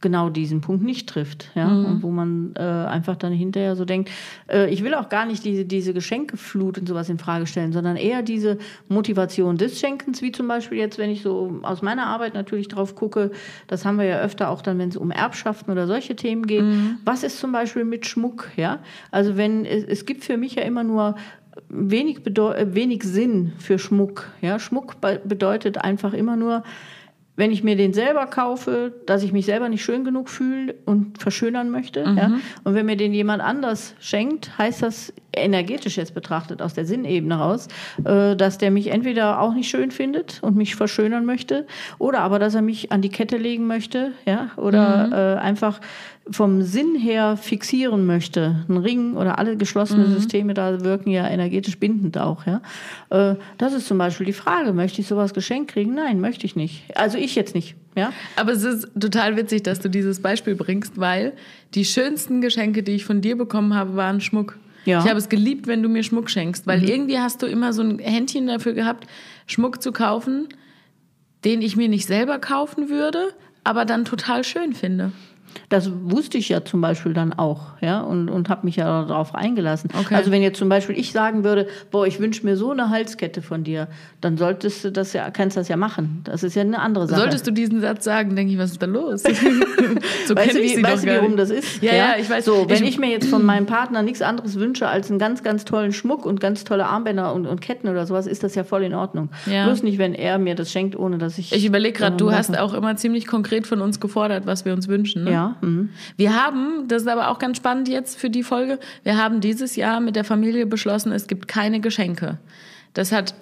genau 0.00 0.28
diesen 0.30 0.60
Punkt 0.60 0.84
nicht 0.84 1.08
trifft. 1.08 1.50
Ja? 1.54 1.68
Mhm. 1.68 1.84
Und 1.84 2.02
wo 2.02 2.10
man 2.10 2.52
äh, 2.56 2.60
einfach 2.60 3.16
dann 3.16 3.32
hinterher 3.32 3.76
so 3.76 3.84
denkt, 3.84 4.10
äh, 4.48 4.70
ich 4.70 4.84
will 4.84 4.94
auch 4.94 5.08
gar 5.08 5.26
nicht 5.26 5.44
diese, 5.44 5.64
diese 5.64 5.92
Geschenkeflut 5.92 6.78
und 6.78 6.86
sowas 6.86 7.08
in 7.08 7.18
Frage 7.18 7.46
stellen, 7.46 7.72
sondern 7.72 7.96
eher 7.96 8.22
diese 8.22 8.58
Motivation 8.88 9.56
des 9.56 9.80
Schenkens, 9.80 10.22
wie 10.22 10.32
zum 10.32 10.46
Beispiel 10.46 10.78
jetzt, 10.78 10.98
wenn 10.98 11.10
ich 11.10 11.22
so 11.22 11.60
aus 11.62 11.82
meiner 11.82 12.06
Arbeit 12.06 12.34
natürlich 12.34 12.68
drauf 12.68 12.94
gucke, 12.94 13.32
das 13.66 13.84
haben 13.84 13.98
wir 13.98 14.04
ja 14.04 14.20
öfter 14.20 14.50
auch 14.50 14.62
dann, 14.62 14.78
wenn 14.78 14.90
es 14.90 14.96
um 14.96 15.10
Erbschaften 15.10 15.72
oder 15.72 15.86
solche 15.86 16.14
Themen 16.14 16.46
geht. 16.46 16.62
Mhm. 16.62 16.98
Was 17.04 17.22
ist 17.22 17.38
zum 17.38 17.52
Beispiel 17.52 17.84
mit 17.84 18.06
Schmuck? 18.06 18.48
Ja? 18.56 18.78
Also 19.10 19.36
wenn 19.36 19.64
es, 19.64 19.84
es 19.84 20.06
gibt 20.06 20.24
für 20.24 20.36
mich 20.36 20.54
ja 20.54 20.62
immer 20.62 20.84
nur 20.84 21.16
wenig, 21.68 22.20
wenig 22.24 23.02
Sinn 23.02 23.52
für 23.58 23.78
Schmuck. 23.80 24.28
Ja? 24.40 24.60
Schmuck 24.60 24.96
bedeutet 25.00 25.78
einfach 25.78 26.12
immer 26.12 26.36
nur, 26.36 26.62
wenn 27.38 27.52
ich 27.52 27.62
mir 27.62 27.76
den 27.76 27.94
selber 27.94 28.26
kaufe, 28.26 28.92
dass 29.06 29.22
ich 29.22 29.32
mich 29.32 29.46
selber 29.46 29.68
nicht 29.68 29.84
schön 29.84 30.04
genug 30.04 30.28
fühle 30.28 30.74
und 30.86 31.18
verschönern 31.18 31.70
möchte. 31.70 32.04
Mhm. 32.04 32.18
Ja? 32.18 32.32
Und 32.64 32.74
wenn 32.74 32.84
mir 32.84 32.96
den 32.96 33.14
jemand 33.14 33.42
anders 33.42 33.94
schenkt, 34.00 34.58
heißt 34.58 34.82
das 34.82 35.12
energetisch 35.32 35.96
jetzt 35.96 36.14
betrachtet 36.14 36.60
aus 36.60 36.74
der 36.74 36.84
Sinnebene 36.84 37.36
raus, 37.36 37.68
äh, 38.04 38.34
dass 38.34 38.58
der 38.58 38.72
mich 38.72 38.88
entweder 38.88 39.40
auch 39.40 39.54
nicht 39.54 39.68
schön 39.68 39.92
findet 39.92 40.42
und 40.42 40.56
mich 40.56 40.74
verschönern 40.74 41.24
möchte, 41.26 41.68
oder 41.98 42.20
aber 42.20 42.40
dass 42.40 42.56
er 42.56 42.62
mich 42.62 42.90
an 42.90 43.02
die 43.02 43.08
Kette 43.08 43.36
legen 43.36 43.68
möchte, 43.68 44.10
ja, 44.26 44.50
oder 44.56 45.06
mhm. 45.06 45.12
äh, 45.12 45.40
einfach 45.40 45.80
vom 46.30 46.62
Sinn 46.62 46.94
her 46.94 47.36
fixieren 47.36 48.06
möchte, 48.06 48.56
ein 48.68 48.76
Ring 48.76 49.16
oder 49.16 49.38
alle 49.38 49.56
geschlossenen 49.56 50.10
mhm. 50.10 50.14
Systeme 50.14 50.54
da 50.54 50.82
wirken 50.82 51.10
ja 51.10 51.26
energetisch 51.26 51.78
bindend 51.78 52.18
auch. 52.18 52.44
Ja? 52.46 52.60
Äh, 53.10 53.36
das 53.56 53.72
ist 53.72 53.86
zum 53.86 53.98
Beispiel 53.98 54.26
die 54.26 54.32
Frage, 54.32 54.72
möchte 54.72 55.00
ich 55.00 55.06
sowas 55.06 55.34
geschenkt 55.34 55.72
kriegen? 55.72 55.94
Nein, 55.94 56.20
möchte 56.20 56.44
ich 56.46 56.56
nicht. 56.56 56.84
Also 56.96 57.18
ich 57.18 57.27
jetzt 57.34 57.54
nicht. 57.54 57.76
Ja? 57.96 58.12
Aber 58.36 58.52
es 58.52 58.62
ist 58.62 58.88
total 58.98 59.36
witzig, 59.36 59.62
dass 59.64 59.80
du 59.80 59.88
dieses 59.88 60.20
Beispiel 60.20 60.54
bringst, 60.54 60.98
weil 60.98 61.32
die 61.74 61.84
schönsten 61.84 62.40
Geschenke, 62.40 62.82
die 62.82 62.92
ich 62.92 63.04
von 63.04 63.20
dir 63.20 63.36
bekommen 63.36 63.74
habe, 63.74 63.96
waren 63.96 64.20
Schmuck. 64.20 64.58
Ja. 64.84 65.02
Ich 65.02 65.08
habe 65.08 65.18
es 65.18 65.28
geliebt, 65.28 65.66
wenn 65.66 65.82
du 65.82 65.88
mir 65.88 66.02
Schmuck 66.02 66.30
schenkst, 66.30 66.66
weil 66.66 66.80
mhm. 66.80 66.88
irgendwie 66.88 67.18
hast 67.18 67.42
du 67.42 67.46
immer 67.46 67.72
so 67.72 67.82
ein 67.82 67.98
Händchen 67.98 68.46
dafür 68.46 68.72
gehabt, 68.72 69.06
Schmuck 69.46 69.82
zu 69.82 69.92
kaufen, 69.92 70.48
den 71.44 71.62
ich 71.62 71.76
mir 71.76 71.88
nicht 71.88 72.06
selber 72.06 72.38
kaufen 72.38 72.88
würde, 72.88 73.34
aber 73.64 73.84
dann 73.84 74.04
total 74.04 74.44
schön 74.44 74.72
finde. 74.72 75.12
Das 75.68 75.90
wusste 76.04 76.38
ich 76.38 76.48
ja 76.48 76.64
zum 76.64 76.80
Beispiel 76.80 77.12
dann 77.12 77.32
auch, 77.32 77.72
ja, 77.80 78.00
und, 78.00 78.28
und 78.28 78.48
habe 78.48 78.66
mich 78.66 78.76
ja 78.76 79.04
darauf 79.04 79.34
eingelassen. 79.34 79.90
Okay. 79.98 80.14
Also 80.14 80.30
wenn 80.30 80.42
jetzt 80.42 80.58
zum 80.58 80.68
Beispiel 80.68 80.98
ich 80.98 81.12
sagen 81.12 81.44
würde, 81.44 81.68
boah, 81.90 82.06
ich 82.06 82.20
wünsche 82.20 82.44
mir 82.44 82.56
so 82.56 82.70
eine 82.70 82.90
Halskette 82.90 83.42
von 83.42 83.64
dir, 83.64 83.88
dann 84.20 84.36
solltest 84.36 84.84
du 84.84 84.92
das 84.92 85.12
ja, 85.12 85.30
kannst 85.30 85.56
das 85.56 85.68
ja 85.68 85.76
machen. 85.76 86.22
Das 86.24 86.42
ist 86.42 86.54
ja 86.54 86.62
eine 86.62 86.80
andere 86.80 87.06
Sache. 87.06 87.20
Solltest 87.20 87.46
du 87.46 87.50
diesen 87.50 87.80
Satz 87.80 88.04
sagen, 88.04 88.34
denke 88.36 88.52
ich, 88.52 88.58
was 88.58 88.72
ist 88.72 88.82
da 88.82 88.86
los? 88.86 89.22
so 90.26 90.36
weißt 90.36 90.54
du, 90.54 90.62
wie, 90.62 90.82
weißt 90.82 91.04
du, 91.04 91.08
warum 91.08 91.36
das 91.36 91.50
ist? 91.50 91.82
Ja, 91.82 91.92
ja, 91.92 91.96
ja, 91.96 92.14
ich 92.18 92.28
weiß. 92.28 92.44
So, 92.44 92.66
wenn 92.68 92.82
ich, 92.82 92.90
ich 92.90 92.98
mir 92.98 93.10
jetzt 93.10 93.28
von 93.28 93.44
meinem 93.44 93.66
Partner 93.66 94.02
nichts 94.02 94.22
anderes 94.22 94.58
wünsche 94.58 94.88
als 94.88 95.10
einen 95.10 95.18
ganz, 95.18 95.42
ganz 95.42 95.64
tollen 95.64 95.92
Schmuck 95.92 96.26
und 96.26 96.40
ganz 96.40 96.64
tolle 96.64 96.86
Armbänder 96.86 97.34
und, 97.34 97.46
und 97.46 97.60
Ketten 97.60 97.88
oder 97.88 98.06
sowas, 98.06 98.26
ist 98.26 98.42
das 98.42 98.54
ja 98.54 98.64
voll 98.64 98.82
in 98.82 98.94
Ordnung. 98.94 99.30
Ja. 99.46 99.66
Bloß 99.66 99.82
nicht, 99.82 99.98
wenn 99.98 100.14
er 100.14 100.38
mir 100.38 100.54
das 100.54 100.72
schenkt, 100.72 100.96
ohne 100.96 101.18
dass 101.18 101.38
ich. 101.38 101.52
Ich 101.52 101.64
überlege 101.64 101.98
gerade, 101.98 102.16
du 102.16 102.32
hast 102.32 102.56
auch 102.58 102.74
immer 102.74 102.96
ziemlich 102.96 103.26
konkret 103.26 103.66
von 103.66 103.80
uns 103.80 104.00
gefordert, 104.00 104.46
was 104.46 104.64
wir 104.64 104.72
uns 104.72 104.88
wünschen. 104.88 105.24
Ne? 105.24 105.32
Ja. 105.32 105.37
Mhm. 105.60 105.90
Wir 106.16 106.34
haben, 106.34 106.88
das 106.88 107.02
ist 107.02 107.08
aber 107.08 107.28
auch 107.28 107.38
ganz 107.38 107.56
spannend 107.56 107.88
jetzt 107.88 108.18
für 108.18 108.30
die 108.30 108.42
Folge, 108.42 108.78
wir 109.02 109.16
haben 109.16 109.40
dieses 109.40 109.76
Jahr 109.76 110.00
mit 110.00 110.16
der 110.16 110.24
Familie 110.24 110.66
beschlossen, 110.66 111.12
es 111.12 111.26
gibt 111.26 111.48
keine 111.48 111.80
Geschenke. 111.80 112.38
Das 112.94 113.12
hat 113.12 113.34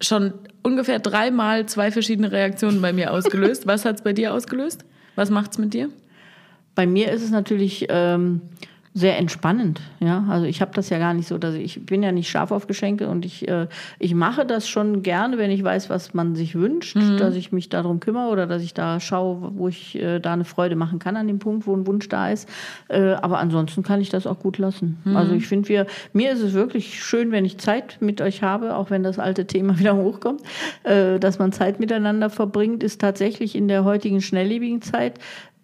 schon 0.00 0.32
ungefähr 0.62 0.98
dreimal 0.98 1.66
zwei 1.66 1.90
verschiedene 1.90 2.30
Reaktionen 2.30 2.80
bei 2.80 2.92
mir 2.92 3.12
ausgelöst. 3.12 3.66
Was 3.66 3.84
hat 3.84 3.96
es 3.96 4.02
bei 4.02 4.12
dir 4.12 4.32
ausgelöst? 4.34 4.84
Was 5.16 5.30
macht 5.30 5.52
es 5.52 5.58
mit 5.58 5.74
dir? 5.74 5.90
Bei 6.74 6.86
mir 6.86 7.10
ist 7.10 7.22
es 7.22 7.30
natürlich 7.30 7.86
ähm, 7.88 8.40
sehr 8.94 9.18
entspannend. 9.18 9.80
Ja, 10.00 10.24
also 10.28 10.46
ich 10.46 10.60
habe 10.60 10.72
das 10.74 10.88
ja 10.90 10.98
gar 10.98 11.14
nicht 11.14 11.28
so, 11.28 11.38
dass 11.38 11.54
ich, 11.54 11.76
ich 11.76 11.86
bin 11.86 12.02
ja 12.02 12.12
nicht 12.12 12.28
scharf 12.28 12.50
auf 12.50 12.66
Geschenke 12.66 13.08
und 13.08 13.24
ich, 13.24 13.46
äh, 13.48 13.68
ich 13.98 14.14
mache 14.14 14.44
das 14.44 14.68
schon 14.68 15.02
gerne, 15.02 15.38
wenn 15.38 15.50
ich 15.50 15.62
weiß, 15.62 15.90
was 15.90 16.14
man 16.14 16.34
sich 16.34 16.54
wünscht, 16.54 16.96
mhm. 16.96 17.16
dass 17.18 17.34
ich 17.36 17.52
mich 17.52 17.68
darum 17.68 18.00
kümmere 18.00 18.30
oder 18.30 18.46
dass 18.46 18.62
ich 18.62 18.74
da 18.74 19.00
schaue, 19.00 19.52
wo 19.54 19.68
ich 19.68 19.96
äh, 19.96 20.18
da 20.18 20.32
eine 20.32 20.44
Freude 20.44 20.76
machen 20.76 20.98
kann 20.98 21.16
an 21.16 21.26
dem 21.26 21.38
Punkt, 21.38 21.66
wo 21.66 21.74
ein 21.74 21.86
Wunsch 21.86 22.08
da 22.08 22.30
ist. 22.30 22.48
Äh, 22.88 23.12
aber 23.12 23.38
ansonsten 23.38 23.82
kann 23.82 24.00
ich 24.00 24.08
das 24.08 24.26
auch 24.26 24.40
gut 24.40 24.58
lassen. 24.58 24.98
Mhm. 25.04 25.16
Also 25.16 25.34
ich 25.34 25.46
finde, 25.46 25.68
wir, 25.68 25.86
mir 26.12 26.32
ist 26.32 26.40
es 26.40 26.54
wirklich 26.54 27.02
schön, 27.02 27.30
wenn 27.30 27.44
ich 27.44 27.58
Zeit 27.58 27.98
mit 28.00 28.20
euch 28.20 28.42
habe, 28.42 28.74
auch 28.76 28.90
wenn 28.90 29.02
das 29.02 29.18
alte 29.18 29.46
Thema 29.46 29.78
wieder 29.78 29.96
hochkommt, 29.96 30.42
äh, 30.84 31.18
dass 31.18 31.38
man 31.38 31.52
Zeit 31.52 31.78
miteinander 31.80 32.30
verbringt, 32.30 32.82
ist 32.82 33.00
tatsächlich 33.00 33.54
in 33.54 33.68
der 33.68 33.84
heutigen 33.84 34.20
schnelllebigen 34.20 34.82
Zeit 34.82 35.18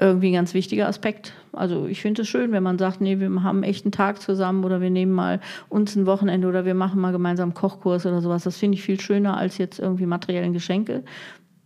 irgendwie 0.05 0.29
ein 0.29 0.35
ganz 0.35 0.55
wichtiger 0.55 0.87
Aspekt. 0.87 1.33
Also 1.53 1.87
ich 1.87 2.03
finde 2.03 2.23
es 2.23 2.29
schön, 2.29 2.53
wenn 2.53 2.63
man 2.63 2.79
sagt, 2.79 3.01
nee, 3.01 3.19
wir 3.19 3.43
haben 3.43 3.63
echt 3.63 3.85
einen 3.85 3.93
Tag 3.93 4.21
zusammen 4.21 4.65
oder 4.65 4.81
wir 4.81 4.91
nehmen 4.91 5.13
mal 5.13 5.41
uns 5.69 5.97
ein 5.97 6.07
Wochenende 6.07 6.47
oder 6.47 6.65
wir 6.65 6.75
machen 6.75 7.01
mal 7.01 7.13
gemeinsam 7.13 7.51
einen 7.51 7.55
Kochkurs 7.55 8.05
oder 8.07 8.21
sowas. 8.21 8.45
Das 8.45 8.57
finde 8.57 8.77
ich 8.77 8.83
viel 8.83 9.01
schöner 9.01 9.37
als 9.37 9.59
jetzt 9.59 9.79
irgendwie 9.79 10.07
materiellen 10.07 10.53
Geschenke, 10.53 11.05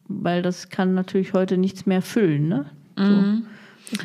weil 0.07 0.43
das 0.43 0.69
kann 0.69 0.95
natürlich 0.95 1.33
heute 1.33 1.59
nichts 1.59 1.87
mehr 1.87 2.01
füllen. 2.01 2.49
Ne? 2.49 2.67
So. 2.97 3.05
Mhm. 3.05 3.47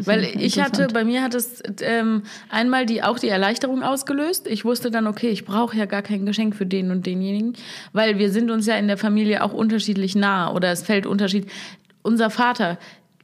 Weil 0.06 0.24
ich 0.24 0.62
hatte, 0.62 0.88
bei 0.94 1.04
mir 1.04 1.22
hat 1.22 1.36
es 1.36 1.62
ähm, 1.82 2.24
einmal 2.50 2.86
die, 2.86 3.04
auch 3.04 3.20
die 3.20 3.28
Erleichterung 3.28 3.84
ausgelöst. 3.84 4.48
Ich 4.48 4.64
wusste 4.64 4.92
dann, 4.92 5.08
okay, 5.08 5.30
ich 5.30 5.44
brauche 5.44 5.76
ja 5.78 5.86
gar 5.86 6.02
kein 6.02 6.26
Geschenk 6.26 6.56
für 6.56 6.66
den 6.66 6.90
und 6.90 7.06
denjenigen, 7.06 7.54
weil 7.92 8.18
wir 8.18 8.32
sind 8.32 8.50
uns 8.50 8.66
ja 8.66 8.76
in 8.76 8.88
der 8.88 8.98
Familie 8.98 9.44
auch 9.44 9.54
unterschiedlich 9.54 10.16
nah 10.16 10.54
oder 10.54 10.72
es 10.72 10.84
fällt 10.84 11.06
Unterschied. 11.06 11.48
Unser 12.02 12.30
Vater, 12.30 12.78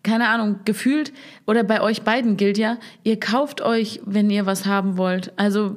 keine 0.10 0.28
Ahnung, 0.30 0.60
gefühlt, 0.66 1.14
oder 1.46 1.64
bei 1.64 1.82
euch 1.82 2.02
beiden 2.02 2.36
gilt 2.36 2.58
ja, 2.58 2.78
ihr 3.04 3.20
kauft 3.20 3.62
euch, 3.62 4.02
wenn 4.06 4.30
ihr 4.30 4.46
was 4.46 4.66
haben 4.66 4.98
wollt. 4.98 5.32
Also 5.36 5.76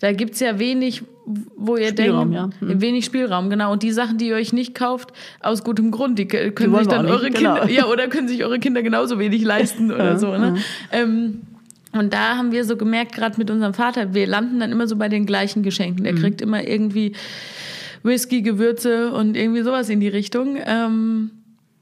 da 0.00 0.12
gibt 0.12 0.34
es 0.34 0.40
ja 0.40 0.58
wenig, 0.58 1.04
wo 1.56 1.76
ihr 1.76 1.88
Spielraum, 1.88 2.32
denkt, 2.32 2.56
ja. 2.60 2.68
hm. 2.68 2.80
wenig 2.80 3.04
Spielraum, 3.04 3.50
genau. 3.50 3.72
Und 3.72 3.84
die 3.84 3.92
Sachen, 3.92 4.18
die 4.18 4.28
ihr 4.28 4.34
euch 4.34 4.52
nicht 4.52 4.74
kauft, 4.74 5.12
aus 5.40 5.62
gutem 5.62 5.92
Grund, 5.92 6.18
die 6.18 6.26
können 6.26 6.72
die 6.72 6.78
sich 6.78 6.88
dann 6.88 7.06
eure 7.06 7.26
nicht, 7.26 7.36
Kinder, 7.36 7.60
genau. 7.66 7.72
ja, 7.72 7.86
oder 7.86 8.08
können 8.08 8.26
sich 8.26 8.44
eure 8.44 8.58
Kinder 8.58 8.82
genauso 8.82 9.18
wenig 9.18 9.42
leisten 9.44 9.92
oder 9.92 10.04
ja, 10.12 10.18
so. 10.18 10.36
Ne? 10.36 10.56
Ja. 10.92 10.98
Ähm, 10.98 11.42
und 11.92 12.12
da 12.12 12.36
haben 12.36 12.52
wir 12.52 12.64
so 12.64 12.76
gemerkt, 12.76 13.12
gerade 13.14 13.38
mit 13.38 13.50
unserem 13.50 13.74
Vater, 13.74 14.12
wir 14.12 14.26
landen 14.26 14.60
dann 14.60 14.72
immer 14.72 14.88
so 14.88 14.96
bei 14.96 15.08
den 15.08 15.24
gleichen 15.24 15.62
Geschenken. 15.62 16.04
Der 16.04 16.14
mhm. 16.14 16.18
kriegt 16.18 16.40
immer 16.40 16.66
irgendwie 16.66 17.12
Whisky, 18.02 18.42
Gewürze 18.42 19.12
und 19.12 19.36
irgendwie 19.36 19.62
sowas 19.62 19.88
in 19.88 20.00
die 20.00 20.08
Richtung. 20.08 20.58
Ähm, 20.66 21.30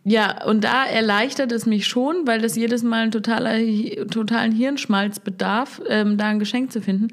ja, 0.09 0.45
und 0.45 0.63
da 0.63 0.87
erleichtert 0.87 1.51
es 1.51 1.67
mich 1.67 1.85
schon, 1.89 2.29
weil 2.29 2.41
das 2.41 2.55
jedes 2.55 2.85
Mal 2.85 3.03
einen 3.03 3.11
totaler, 3.11 3.59
totalen 4.09 4.53
Hirnschmalz 4.53 5.19
bedarf, 5.19 5.83
ähm, 5.89 6.17
da 6.17 6.27
ein 6.27 6.39
Geschenk 6.39 6.71
zu 6.71 6.81
finden. 6.81 7.09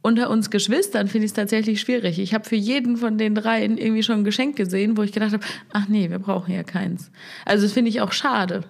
Unter 0.00 0.30
uns 0.30 0.48
Geschwistern 0.48 1.08
finde 1.08 1.24
ich 1.24 1.30
es 1.30 1.34
tatsächlich 1.34 1.80
schwierig. 1.80 2.20
Ich 2.20 2.32
habe 2.32 2.48
für 2.48 2.54
jeden 2.54 2.96
von 2.98 3.18
den 3.18 3.34
dreien 3.34 3.76
irgendwie 3.76 4.04
schon 4.04 4.20
ein 4.20 4.24
Geschenk 4.24 4.54
gesehen, 4.54 4.96
wo 4.96 5.02
ich 5.02 5.10
gedacht 5.10 5.32
habe, 5.32 5.44
ach 5.72 5.88
nee, 5.88 6.08
wir 6.08 6.20
brauchen 6.20 6.54
ja 6.54 6.62
keins. 6.62 7.10
Also 7.44 7.64
das 7.64 7.72
finde 7.72 7.88
ich 7.88 8.00
auch 8.00 8.12
schade. 8.12 8.62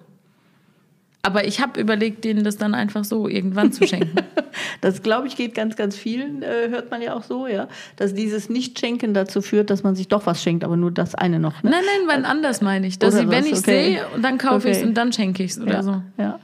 Aber 1.23 1.45
ich 1.45 1.61
habe 1.61 1.79
überlegt, 1.79 2.23
denen 2.23 2.43
das 2.43 2.57
dann 2.57 2.73
einfach 2.73 3.03
so 3.03 3.27
irgendwann 3.27 3.71
zu 3.71 3.85
schenken. 3.85 4.15
das, 4.81 5.03
glaube 5.03 5.27
ich, 5.27 5.35
geht 5.35 5.53
ganz, 5.53 5.75
ganz 5.75 5.95
vielen, 5.95 6.41
äh, 6.41 6.69
hört 6.69 6.89
man 6.89 7.01
ja 7.01 7.13
auch 7.13 7.23
so, 7.23 7.45
ja. 7.45 7.67
Dass 7.95 8.15
dieses 8.15 8.49
Nicht-Schenken 8.49 9.13
dazu 9.13 9.41
führt, 9.41 9.69
dass 9.69 9.83
man 9.83 9.95
sich 9.95 10.07
doch 10.07 10.25
was 10.25 10.41
schenkt, 10.41 10.63
aber 10.63 10.77
nur 10.77 10.89
das 10.89 11.13
eine 11.13 11.39
noch. 11.39 11.61
Ne? 11.61 11.69
Nein, 11.69 11.83
nein, 11.85 12.07
wann 12.07 12.25
anders 12.25 12.61
meine 12.61 12.87
ich. 12.87 12.97
Dass 12.97 13.15
ich, 13.15 13.29
wenn 13.29 13.45
ich 13.45 13.53
es 13.53 13.59
okay. 13.59 13.99
sehe, 13.99 14.21
dann 14.21 14.39
kaufe 14.39 14.67
okay. 14.67 14.71
ich 14.71 14.77
es 14.77 14.83
und 14.83 14.95
dann 14.95 15.13
schenke 15.13 15.43
ich 15.43 15.51
es 15.51 15.59
oder 15.59 15.73
ja. 15.73 15.83
so. 15.83 16.01
Ja. 16.17 16.39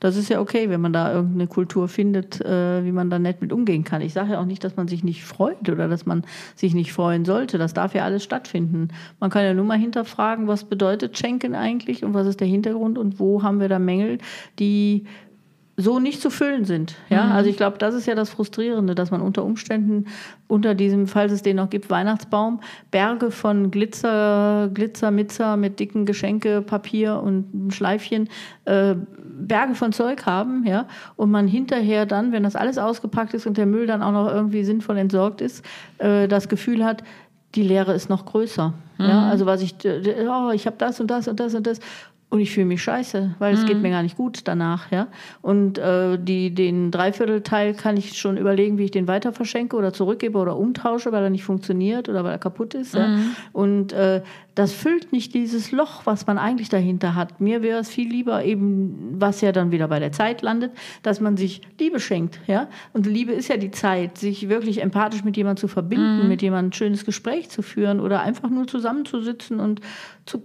Das 0.00 0.16
ist 0.16 0.28
ja 0.28 0.40
okay, 0.40 0.70
wenn 0.70 0.80
man 0.80 0.92
da 0.92 1.12
irgendeine 1.12 1.46
Kultur 1.46 1.88
findet, 1.88 2.40
äh, 2.40 2.84
wie 2.84 2.92
man 2.92 3.10
da 3.10 3.18
nett 3.18 3.40
mit 3.40 3.52
umgehen 3.52 3.84
kann. 3.84 4.00
Ich 4.00 4.12
sage 4.12 4.32
ja 4.32 4.40
auch 4.40 4.44
nicht, 4.44 4.62
dass 4.64 4.76
man 4.76 4.88
sich 4.88 5.04
nicht 5.04 5.24
freut 5.24 5.68
oder 5.68 5.88
dass 5.88 6.06
man 6.06 6.24
sich 6.54 6.74
nicht 6.74 6.92
freuen 6.92 7.24
sollte. 7.24 7.58
Das 7.58 7.74
darf 7.74 7.94
ja 7.94 8.04
alles 8.04 8.24
stattfinden. 8.24 8.88
Man 9.20 9.30
kann 9.30 9.44
ja 9.44 9.54
nur 9.54 9.64
mal 9.64 9.78
hinterfragen, 9.78 10.46
was 10.46 10.64
bedeutet 10.64 11.18
Schenken 11.18 11.54
eigentlich 11.54 12.04
und 12.04 12.14
was 12.14 12.26
ist 12.26 12.40
der 12.40 12.48
Hintergrund 12.48 12.98
und 12.98 13.18
wo 13.18 13.42
haben 13.42 13.60
wir 13.60 13.68
da 13.68 13.78
Mängel, 13.78 14.18
die 14.58 15.04
so 15.80 16.00
nicht 16.00 16.20
zu 16.20 16.28
füllen 16.28 16.64
sind. 16.64 16.96
Ja, 17.08 17.26
mhm. 17.26 17.32
also 17.32 17.48
ich 17.48 17.56
glaube, 17.56 17.78
das 17.78 17.94
ist 17.94 18.06
ja 18.06 18.16
das 18.16 18.30
Frustrierende, 18.30 18.96
dass 18.96 19.12
man 19.12 19.22
unter 19.22 19.44
Umständen 19.44 20.06
unter 20.48 20.74
diesem, 20.74 21.06
falls 21.06 21.30
es 21.30 21.42
den 21.42 21.56
noch 21.56 21.70
gibt, 21.70 21.88
Weihnachtsbaum, 21.88 22.60
Berge 22.90 23.30
von 23.30 23.70
Glitzer, 23.70 24.70
Glitzer, 24.74 25.12
Mitzer 25.12 25.56
mit 25.56 25.78
dicken 25.78 26.04
Geschenke, 26.04 26.62
Papier 26.62 27.22
und 27.22 27.72
Schleifchen, 27.72 28.28
äh, 28.64 28.96
Berge 29.40 29.76
von 29.76 29.92
Zeug 29.92 30.26
haben, 30.26 30.66
ja, 30.66 30.88
und 31.14 31.30
man 31.30 31.46
hinterher 31.46 32.06
dann, 32.06 32.32
wenn 32.32 32.42
das 32.42 32.56
alles 32.56 32.76
ausgepackt 32.76 33.34
ist 33.34 33.46
und 33.46 33.56
der 33.56 33.66
Müll 33.66 33.86
dann 33.86 34.02
auch 34.02 34.12
noch 34.12 34.28
irgendwie 34.28 34.64
sinnvoll 34.64 34.98
entsorgt 34.98 35.40
ist, 35.40 35.64
äh, 35.98 36.26
das 36.26 36.48
Gefühl 36.48 36.84
hat, 36.84 37.04
die 37.54 37.62
Leere 37.62 37.94
ist 37.94 38.10
noch 38.10 38.26
größer. 38.26 38.74
Mhm. 38.98 39.04
Ja, 39.04 39.28
also 39.28 39.46
was 39.46 39.62
ich, 39.62 39.76
oh, 39.84 40.50
ich 40.52 40.66
habe 40.66 40.76
das 40.76 41.00
und 41.00 41.08
das 41.08 41.28
und 41.28 41.38
das 41.38 41.54
und 41.54 41.66
das 41.68 41.78
und 42.30 42.40
ich 42.40 42.50
fühle 42.50 42.66
mich 42.66 42.82
scheiße, 42.82 43.36
weil 43.38 43.54
es 43.54 43.64
geht 43.64 43.80
mir 43.80 43.88
gar 43.88 44.02
nicht 44.02 44.18
gut 44.18 44.40
danach, 44.44 44.90
ja. 44.90 45.08
Und 45.40 45.78
äh, 45.78 46.18
die, 46.18 46.54
den 46.54 46.90
Dreiviertelteil 46.90 47.72
kann 47.72 47.96
ich 47.96 48.18
schon 48.18 48.36
überlegen, 48.36 48.76
wie 48.76 48.84
ich 48.84 48.90
den 48.90 49.08
weiter 49.08 49.32
verschenke 49.32 49.76
oder 49.76 49.94
zurückgebe 49.94 50.38
oder 50.38 50.58
umtausche, 50.58 51.10
weil 51.10 51.24
er 51.24 51.30
nicht 51.30 51.44
funktioniert 51.44 52.06
oder 52.10 52.24
weil 52.24 52.32
er 52.32 52.38
kaputt 52.38 52.74
ist. 52.74 52.94
Ja? 52.94 53.16
Und 53.52 53.94
äh, 53.94 54.22
das 54.54 54.74
füllt 54.74 55.10
nicht 55.10 55.32
dieses 55.32 55.72
Loch, 55.72 56.02
was 56.04 56.26
man 56.26 56.36
eigentlich 56.36 56.68
dahinter 56.68 57.14
hat. 57.14 57.40
Mir 57.40 57.62
wäre 57.62 57.78
es 57.78 57.88
viel 57.88 58.10
lieber 58.10 58.44
eben, 58.44 59.14
was 59.18 59.40
ja 59.40 59.52
dann 59.52 59.70
wieder 59.70 59.88
bei 59.88 59.98
der 59.98 60.12
Zeit 60.12 60.42
landet, 60.42 60.72
dass 61.02 61.20
man 61.20 61.38
sich 61.38 61.62
Liebe 61.80 61.98
schenkt, 61.98 62.40
ja. 62.46 62.68
Und 62.92 63.06
Liebe 63.06 63.32
ist 63.32 63.48
ja 63.48 63.56
die 63.56 63.70
Zeit, 63.70 64.18
sich 64.18 64.50
wirklich 64.50 64.82
empathisch 64.82 65.24
mit 65.24 65.38
jemandem 65.38 65.62
zu 65.62 65.68
verbinden, 65.68 66.28
mit 66.28 66.42
jemandem 66.42 66.70
ein 66.70 66.72
schönes 66.74 67.06
Gespräch 67.06 67.48
zu 67.48 67.62
führen 67.62 68.00
oder 68.00 68.20
einfach 68.20 68.50
nur 68.50 68.66
zusammenzusitzen 68.66 69.60
und 69.60 69.80
zu 70.26 70.42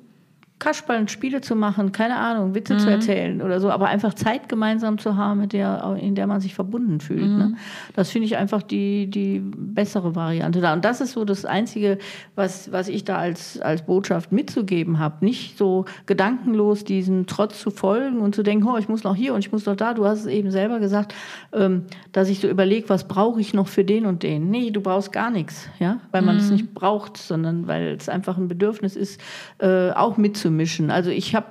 Kasperln, 0.64 1.10
Spiele 1.10 1.42
zu 1.42 1.58
machen, 1.58 1.92
keine 1.92 2.16
Ahnung, 2.16 2.56
Witze 2.56 2.78
zu 2.78 2.90
erzählen 2.90 3.42
oder 3.42 3.60
so, 3.60 3.70
aber 3.70 3.88
einfach 3.88 4.14
Zeit 4.14 4.48
gemeinsam 4.48 4.98
zu 4.98 5.18
haben, 5.18 5.42
mit 5.42 5.52
der, 5.52 5.98
in 6.00 6.16
der 6.16 6.26
man 6.26 6.40
sich 6.40 6.56
verbunden 6.56 7.02
fühlt. 7.02 7.28
Ne? 7.28 7.56
Das 7.96 8.12
finde 8.12 8.28
ich 8.28 8.38
einfach 8.38 8.64
die, 8.64 9.08
die 9.08 9.42
bessere 9.44 10.16
Variante 10.16 10.62
da. 10.62 10.72
Und 10.72 10.86
das 10.86 11.02
ist 11.02 11.12
so 11.12 11.26
das 11.26 11.44
Einzige, 11.44 11.98
was, 12.36 12.72
was 12.72 12.88
ich 12.88 13.04
da 13.04 13.18
als, 13.18 13.60
als 13.60 13.82
Botschaft 13.82 14.32
mitzugeben 14.32 15.00
habe. 15.00 15.26
Nicht 15.26 15.58
so 15.58 15.84
gedankenlos 16.06 16.86
diesem 16.86 17.28
Trotz 17.28 17.60
zu 17.60 17.70
folgen 17.70 18.22
und 18.22 18.34
zu 18.34 18.42
denken, 18.42 18.66
oh, 18.66 18.78
ich 18.78 18.88
muss 18.88 19.04
noch 19.04 19.16
hier 19.16 19.34
und 19.34 19.40
ich 19.40 19.52
muss 19.52 19.66
noch 19.66 19.76
da. 19.76 19.94
Du 19.94 20.06
hast 20.06 20.22
es 20.22 20.28
eben 20.28 20.50
selber 20.50 20.80
gesagt, 20.80 21.14
ähm, 21.52 21.84
dass 22.14 22.30
ich 22.30 22.40
so 22.40 22.48
überlege, 22.48 22.88
was 22.88 23.10
brauche 23.10 23.42
ich 23.42 23.54
noch 23.54 23.68
für 23.68 23.84
den 23.84 24.06
und 24.06 24.24
den. 24.24 24.50
Nee, 24.50 24.72
du 24.72 24.80
brauchst 24.80 25.12
gar 25.12 25.30
nichts, 25.30 25.68
ja, 25.80 26.00
weil 26.12 26.22
man 26.22 26.38
es 26.38 26.50
nicht 26.50 26.74
braucht, 26.74 27.18
sondern 27.18 27.68
weil 27.68 27.98
es 28.00 28.08
einfach 28.08 28.38
ein 28.38 28.48
Bedürfnis 28.48 28.96
ist, 28.96 29.20
äh, 29.60 29.92
auch 29.92 30.16
mitzumischen. 30.54 30.92
Also 30.92 31.10
ich 31.10 31.36
habe 31.36 31.48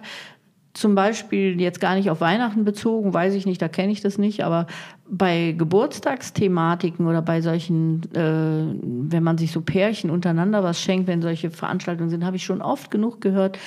zum 0.75 0.95
Beispiel 0.95 1.61
jetzt 1.61 1.81
gar 1.81 1.95
nicht 1.95 2.09
auf 2.09 2.21
Weihnachten 2.21 2.65
bezogen, 2.65 3.13
weiß 3.13 3.35
ich 3.35 3.45
nicht, 3.45 3.61
da 3.61 3.69
kenne 3.69 3.93
ich 3.93 4.01
das 4.01 4.17
nicht, 4.17 4.43
aber 4.43 4.67
bei 5.15 5.55
Geburtstagsthematiken 5.59 7.07
oder 7.07 7.21
bei 7.21 7.43
solchen, 7.43 8.01
äh, 8.15 9.11
wenn 9.11 9.23
man 9.23 9.37
sich 9.37 9.53
so 9.53 9.61
Pärchen 9.61 10.09
untereinander 10.09 10.65
was 10.65 10.81
schenkt, 10.81 11.07
wenn 11.07 11.21
solche 11.21 11.51
Veranstaltungen 11.51 12.09
sind, 12.09 12.25
habe 12.25 12.37
ich 12.37 12.45
schon 12.45 12.63
oft 12.63 12.91
genug 12.91 13.21
gehört, 13.21 13.59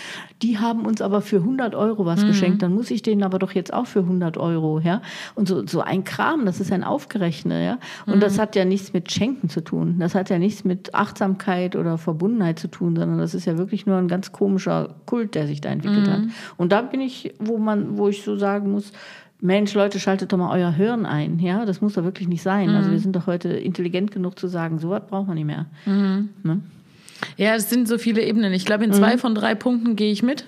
die 0.41 0.57
haben 0.57 0.87
uns 0.87 1.03
aber 1.03 1.21
für 1.21 1.37
100 1.37 1.75
Euro 1.75 2.03
was 2.03 2.25
geschenkt, 2.25 2.63
dann 2.63 2.73
muss 2.73 2.89
ich 2.89 3.03
denen 3.03 3.21
aber 3.21 3.37
doch 3.37 3.51
jetzt 3.51 3.71
auch 3.71 3.85
für 3.85 3.99
100 3.99 4.37
Euro, 4.37 4.79
ja. 4.79 5.03
Und 5.35 5.47
so, 5.47 5.67
so 5.67 5.81
ein 5.81 6.03
Kram, 6.03 6.47
das 6.47 6.59
ist 6.59 6.71
ein 6.71 6.83
Aufgerechnet, 6.83 7.63
ja. 7.63 7.77
Und 8.07 8.23
das 8.23 8.39
hat 8.39 8.55
ja 8.55 8.65
nichts 8.65 8.93
mit 8.93 9.11
Schenken 9.11 9.47
zu 9.47 9.61
tun. 9.61 9.97
Das 9.99 10.15
hat 10.15 10.31
ja 10.31 10.39
nichts 10.39 10.63
mit 10.63 10.95
Achtsamkeit 10.95 11.75
oder 11.75 11.99
Verbundenheit 11.99 12.57
zu 12.57 12.69
tun, 12.69 12.95
sondern 12.95 13.19
das 13.19 13.35
ist 13.35 13.45
ja 13.45 13.59
wirklich 13.59 13.85
nur 13.85 13.97
ein 13.97 14.07
ganz 14.07 14.31
komischer 14.31 14.95
Kult, 15.05 15.35
der 15.35 15.45
sich 15.45 15.61
da 15.61 15.69
entwickelt 15.69 16.07
hat. 16.09 16.21
Und 16.57 16.71
da 16.71 16.81
bin 16.81 17.01
ich, 17.01 17.35
wo 17.37 17.59
man, 17.59 17.99
wo 17.99 18.07
ich 18.07 18.23
so 18.23 18.35
sagen 18.35 18.71
muss, 18.71 18.91
Mensch, 19.41 19.73
Leute, 19.73 19.99
schaltet 19.99 20.31
doch 20.31 20.37
mal 20.37 20.57
euer 20.57 20.71
Hirn 20.71 21.05
ein. 21.05 21.39
Ja, 21.39 21.65
das 21.65 21.81
muss 21.81 21.93
doch 21.93 22.03
wirklich 22.03 22.27
nicht 22.27 22.41
sein. 22.41 22.69
Also 22.69 22.91
wir 22.91 22.99
sind 22.99 23.15
doch 23.15 23.27
heute 23.27 23.49
intelligent 23.49 24.11
genug 24.11 24.39
zu 24.39 24.47
sagen, 24.47 24.79
so 24.79 24.89
was 24.89 25.05
braucht 25.07 25.27
man 25.27 25.35
nicht 25.35 25.45
mehr. 25.45 25.65
Ne? 25.85 26.61
Ja, 27.37 27.55
es 27.55 27.69
sind 27.69 27.87
so 27.87 27.97
viele 27.97 28.23
Ebenen. 28.23 28.53
Ich 28.53 28.65
glaube, 28.65 28.85
in 28.85 28.93
zwei 28.93 29.17
von 29.17 29.35
drei 29.35 29.55
Punkten 29.55 29.95
gehe 29.95 30.11
ich 30.11 30.23
mit. 30.23 30.45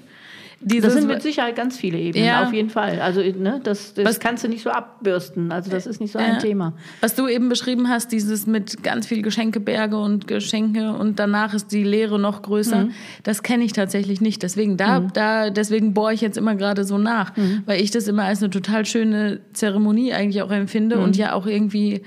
Dieses, 0.60 0.86
Das 0.86 0.93
sind 1.02 1.08
mit 1.08 1.22
Sicherheit 1.22 1.56
ganz 1.56 1.78
viele 1.78 2.00
Ebenen, 2.00 2.26
Ja. 2.26 2.43
auf 2.43 2.52
jeden 2.54 2.70
Fall. 2.72 3.00
Also 3.00 3.22
ne, 3.22 3.62
das, 3.63 3.93
das 3.93 4.06
Was- 4.06 4.20
kannst 4.20 4.43
du 4.43 4.48
nicht 4.48 4.63
so 4.63 4.70
abbürsten. 4.72 5.52
Also 5.52 5.70
das 5.70 5.86
ist 5.86 6.02
nicht 6.02 6.12
so 6.12 6.20
ein 6.20 6.34
Ja. 6.34 6.38
Thema. 6.39 6.74
Was 7.00 7.13
du 7.15 7.28
eben 7.28 7.48
beschrieben 7.48 7.89
hast, 7.89 8.12
dieses 8.12 8.48
mit 8.48 8.82
ganz 8.84 9.06
viel 9.06 9.22
Geschenkeberge 9.22 9.98
und 10.00 10.28
Geschenke 10.28 10.93
und 10.93 11.20
danach 11.20 11.54
ist 11.54 11.72
die 11.72 11.84
Leere 11.84 12.17
noch 12.20 12.41
größer, 12.41 12.86
Mhm. 12.86 12.91
das 13.24 13.43
kenne 13.43 13.63
ich 13.65 13.74
tatsächlich 13.74 14.20
nicht. 14.20 14.41
Deswegen 14.41 14.78
da, 14.78 15.00
da, 15.02 15.50
deswegen 15.52 15.93
bohre 15.93 16.13
ich 16.13 16.22
jetzt 16.22 16.38
immer 16.38 16.56
gerade 16.56 16.84
so 16.86 16.98
nach, 16.98 17.38
Mhm. 17.38 17.62
weil 17.67 17.80
ich 17.82 17.91
das 17.91 18.08
immer 18.08 18.24
als 18.24 18.41
eine 18.41 18.50
total 18.50 18.86
schöne 18.86 19.41
Zeremonie 19.54 20.13
eigentlich 20.13 20.41
auch 20.41 20.52
empfinde 20.52 20.98
Mhm. 20.98 21.04
und 21.04 21.17
ja 21.17 21.34
auch 21.34 21.46
irgendwie 21.46 22.02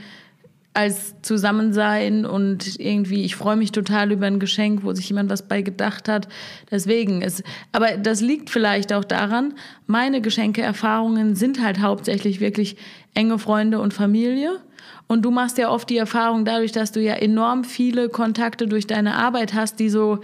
als 0.73 1.21
Zusammensein 1.23 2.25
und 2.25 2.79
irgendwie, 2.79 3.25
ich 3.25 3.35
freue 3.35 3.57
mich 3.57 3.73
total 3.73 4.13
über 4.13 4.27
ein 4.27 4.39
Geschenk, 4.39 4.85
wo 4.85 4.93
sich 4.93 5.09
jemand 5.09 5.29
was 5.29 5.43
bei 5.49 5.63
gedacht 5.63 6.09
hat. 6.09 6.29
Deswegen 6.71 7.23
ist, 7.23 7.43
aber 7.73 7.97
das 7.97 8.21
liegt 8.21 8.51
vielleicht 8.51 8.93
auch 8.93 9.05
daran, 9.05 9.55
meine 9.87 10.21
Geschenkeerfahrungen 10.21 11.35
sind 11.35 11.61
halt 11.63 11.81
hauptsächlich 11.81 12.41
wirklich 12.41 12.77
enge 13.15 13.39
Freunde 13.41 13.81
und 13.81 13.93
Familie. 13.95 14.61
Und 15.09 15.23
du 15.25 15.33
machst 15.33 15.59
ja 15.59 15.71
oft 15.71 15.91
die 15.91 15.97
Erfahrung 15.97 16.45
dadurch, 16.45 16.71
dass 16.71 16.93
du 16.93 17.01
ja 17.01 17.15
enorm 17.15 17.65
viele 17.65 18.09
Kontakte 18.09 18.69
durch 18.69 18.87
deine 18.87 19.17
Arbeit 19.17 19.55
hast, 19.55 19.81
die 19.81 19.89
so 19.91 20.21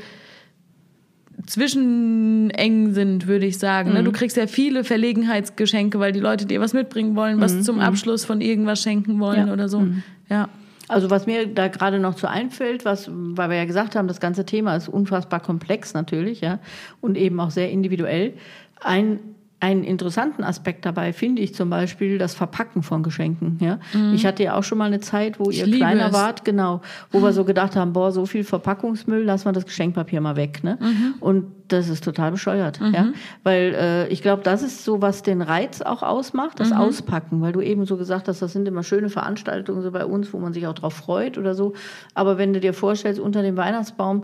zwischeneng 1.57 2.93
sind, 2.95 3.27
würde 3.27 3.47
ich 3.47 3.59
sagen. 3.59 3.93
ne? 3.93 4.03
Du 4.03 4.13
kriegst 4.13 4.37
ja 4.37 4.47
viele 4.47 4.85
Verlegenheitsgeschenke, 4.85 5.99
weil 5.99 6.13
die 6.13 6.21
Leute 6.21 6.47
dir 6.47 6.61
was 6.61 6.73
mitbringen 6.73 7.17
wollen, 7.17 7.41
was 7.41 7.63
zum 7.63 7.81
Abschluss 7.81 8.25
von 8.25 8.41
irgendwas 8.41 8.83
schenken 8.83 9.21
wollen 9.21 9.49
Ja. 9.49 9.53
oder 9.53 9.69
so. 9.69 9.87
Ja. 10.29 10.49
Also 10.89 11.11
was 11.11 11.27
mir 11.27 11.47
da 11.47 11.67
gerade 11.69 11.99
noch 11.99 12.15
zu 12.15 12.29
einfällt, 12.29 12.85
was, 12.85 13.11
weil 13.11 13.51
wir 13.51 13.57
ja 13.57 13.65
gesagt 13.65 13.97
haben, 13.97 14.07
das 14.07 14.21
ganze 14.21 14.47
Thema 14.47 14.77
ist 14.77 14.89
unfassbar 14.89 15.41
komplex 15.41 15.95
natürlich, 15.95 16.41
ja, 16.41 16.61
und 17.01 17.17
eben 17.17 17.41
auch 17.41 17.51
sehr 17.51 17.71
individuell. 17.71 18.35
Ein 18.81 19.19
einen 19.67 19.83
interessanten 19.83 20.45
Aspekt 20.45 20.85
dabei 20.85 21.13
finde 21.13 21.43
ich 21.43 21.55
zum 21.55 21.71
Beispiel 21.71 22.19
das 22.19 22.35
Verpacken 22.35 22.85
von 22.85 23.03
Geschenken. 23.03 23.59
Ja? 23.61 23.81
Ich 24.15 24.25
hatte 24.25 24.45
ja 24.45 24.55
auch 24.55 24.63
schon 24.63 24.79
mal 24.79 24.85
eine 24.85 25.01
Zeit, 25.01 25.41
wo 25.41 25.51
ihr 25.51 25.67
liebe 25.67 25.79
kleiner 25.79 26.07
es. 26.07 26.13
wart, 26.13 26.45
genau, 26.45 26.83
wo 27.11 27.21
wir 27.21 27.33
so 27.33 27.45
gedacht 27.45 27.75
haben, 27.75 27.93
boah, 27.93 28.13
so 28.13 28.27
viel 28.27 28.45
Verpackungsmüll, 28.45 29.25
lassen 29.25 29.47
wir 29.47 29.53
das 29.53 29.67
Geschenkpapier 29.67 30.21
mal 30.21 30.37
weg. 30.37 30.63
Ne? 30.63 30.79
Und 31.19 31.47
das 31.67 31.89
ist 31.89 32.05
total 32.05 32.31
bescheuert. 32.31 32.79
Ja? 32.93 33.09
Weil 33.43 33.75
äh, 33.75 34.09
ich 34.09 34.23
glaube, 34.23 34.43
das 34.45 34.63
ist 34.63 34.85
so, 34.85 35.03
was 35.03 35.23
den 35.25 35.43
Reiz 35.43 35.83
auch 35.83 36.05
ausmacht, 36.05 36.61
das 36.61 36.71
Auspacken. 36.71 37.41
Weil 37.41 37.53
du 37.53 37.61
eben 37.61 37.87
so 37.87 37.97
gesagt 37.97 38.29
hast, 38.29 38.41
das 38.41 38.53
sind 38.53 38.69
immer 38.69 38.85
schöne 38.85 39.09
Veranstaltungen 39.09 39.83
so 39.83 39.91
bei 39.91 40.05
uns, 40.05 40.33
wo 40.33 40.39
man 40.39 40.53
sich 40.53 40.69
auch 40.69 40.75
drauf 40.75 40.95
freut 40.95 41.39
oder 41.39 41.55
so. 41.57 41.73
Aber 42.15 42.39
wenn 42.39 42.53
du 42.53 42.61
dir 42.61 42.73
vorstellst, 42.73 43.19
unter 43.21 43.43
dem 43.43 43.57
Weihnachtsbaum 43.57 44.23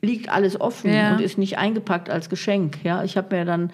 liegt 0.00 0.30
alles 0.30 0.60
offen 0.60 0.92
Ja. 0.92 1.12
und 1.12 1.20
ist 1.20 1.38
nicht 1.38 1.58
eingepackt 1.58 2.08
als 2.08 2.28
Geschenk. 2.28 2.84
Ja, 2.84 3.02
ich 3.02 3.16
habe 3.16 3.34
mir 3.36 3.44
dann 3.44 3.70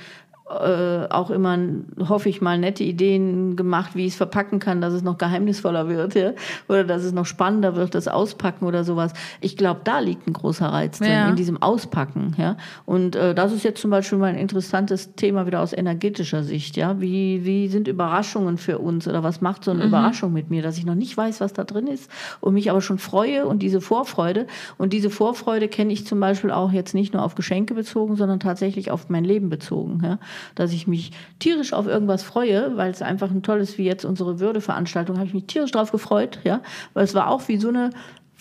äh, 0.50 1.06
auch 1.08 1.30
immer, 1.30 1.58
hoffe 2.06 2.28
ich 2.28 2.42
mal, 2.42 2.58
nette 2.58 2.84
Ideen 2.84 3.56
gemacht, 3.56 3.92
wie 3.94 4.02
ich 4.04 4.12
es 4.12 4.16
verpacken 4.16 4.58
kann, 4.58 4.82
dass 4.82 4.92
es 4.92 5.02
noch 5.02 5.16
geheimnisvoller 5.16 5.88
wird, 5.88 6.14
ja? 6.14 6.32
oder 6.68 6.84
dass 6.84 7.02
es 7.02 7.12
noch 7.12 7.24
spannender 7.24 7.76
wird, 7.76 7.94
das 7.94 8.08
Auspacken 8.08 8.66
oder 8.66 8.84
sowas. 8.84 9.14
Ich 9.40 9.56
glaube, 9.56 9.80
da 9.84 10.00
liegt 10.00 10.26
ein 10.26 10.34
großer 10.34 10.66
Reiz 10.66 10.98
drin, 10.98 11.10
Ja. 11.10 11.28
in 11.30 11.36
diesem 11.36 11.62
Auspacken. 11.62 12.34
Ja? 12.36 12.58
Und 12.84 13.16
äh, 13.16 13.34
das 13.34 13.52
ist 13.52 13.64
jetzt 13.64 13.80
zum 13.80 13.90
Beispiel 13.90 14.18
mal 14.18 14.26
ein 14.26 14.36
interessantes 14.38 15.14
Thema 15.14 15.46
wieder 15.46 15.60
aus 15.60 15.72
energetischer 15.72 16.42
Sicht. 16.42 16.76
Ja? 16.76 17.00
Wie, 17.00 17.44
wie 17.46 17.68
sind 17.68 17.88
Überraschungen 17.88 18.58
für 18.58 18.78
uns 18.80 19.08
oder 19.08 19.22
was 19.22 19.40
macht 19.40 19.64
so 19.64 19.70
eine 19.70 19.84
Überraschung 19.84 20.32
mit 20.34 20.50
mir, 20.50 20.62
dass 20.62 20.76
ich 20.76 20.84
noch 20.84 20.94
nicht 20.94 21.16
weiß, 21.16 21.40
was 21.40 21.54
da 21.54 21.64
drin 21.64 21.86
ist 21.86 22.10
und 22.40 22.52
mich 22.52 22.70
aber 22.70 22.82
schon 22.82 22.98
freue 22.98 23.46
und 23.46 23.62
diese 23.62 23.80
Vorfreude. 23.80 24.46
Und 24.76 24.92
diese 24.92 25.08
Vorfreude 25.08 25.68
kenne 25.68 25.92
ich 25.92 26.06
zum 26.06 26.20
Beispiel 26.20 26.50
auch 26.50 26.70
jetzt 26.70 26.94
nicht 26.94 27.14
nur 27.14 27.22
auf 27.22 27.34
Geschenke 27.34 27.72
bezogen, 27.72 28.16
sondern 28.16 28.40
tatsächlich 28.40 28.90
auf 28.90 29.08
mein 29.08 29.24
Leben 29.24 29.48
bezogen. 29.48 30.02
Ja? 30.04 30.18
Dass 30.54 30.72
ich 30.72 30.86
mich 30.86 31.12
tierisch 31.38 31.72
auf 31.72 31.86
irgendwas 31.86 32.22
freue, 32.22 32.76
weil 32.76 32.90
es 32.90 33.02
einfach 33.02 33.30
ein 33.30 33.42
tolles, 33.42 33.78
wie 33.78 33.84
jetzt 33.84 34.04
unsere 34.04 34.40
Würdeveranstaltung, 34.40 35.16
habe 35.16 35.26
ich 35.26 35.34
mich 35.34 35.46
tierisch 35.46 35.72
drauf 35.72 35.92
gefreut. 35.92 36.38
Ja? 36.44 36.60
Weil 36.94 37.04
es 37.04 37.14
war 37.14 37.28
auch 37.28 37.48
wie 37.48 37.56
so 37.56 37.68
eine 37.68 37.90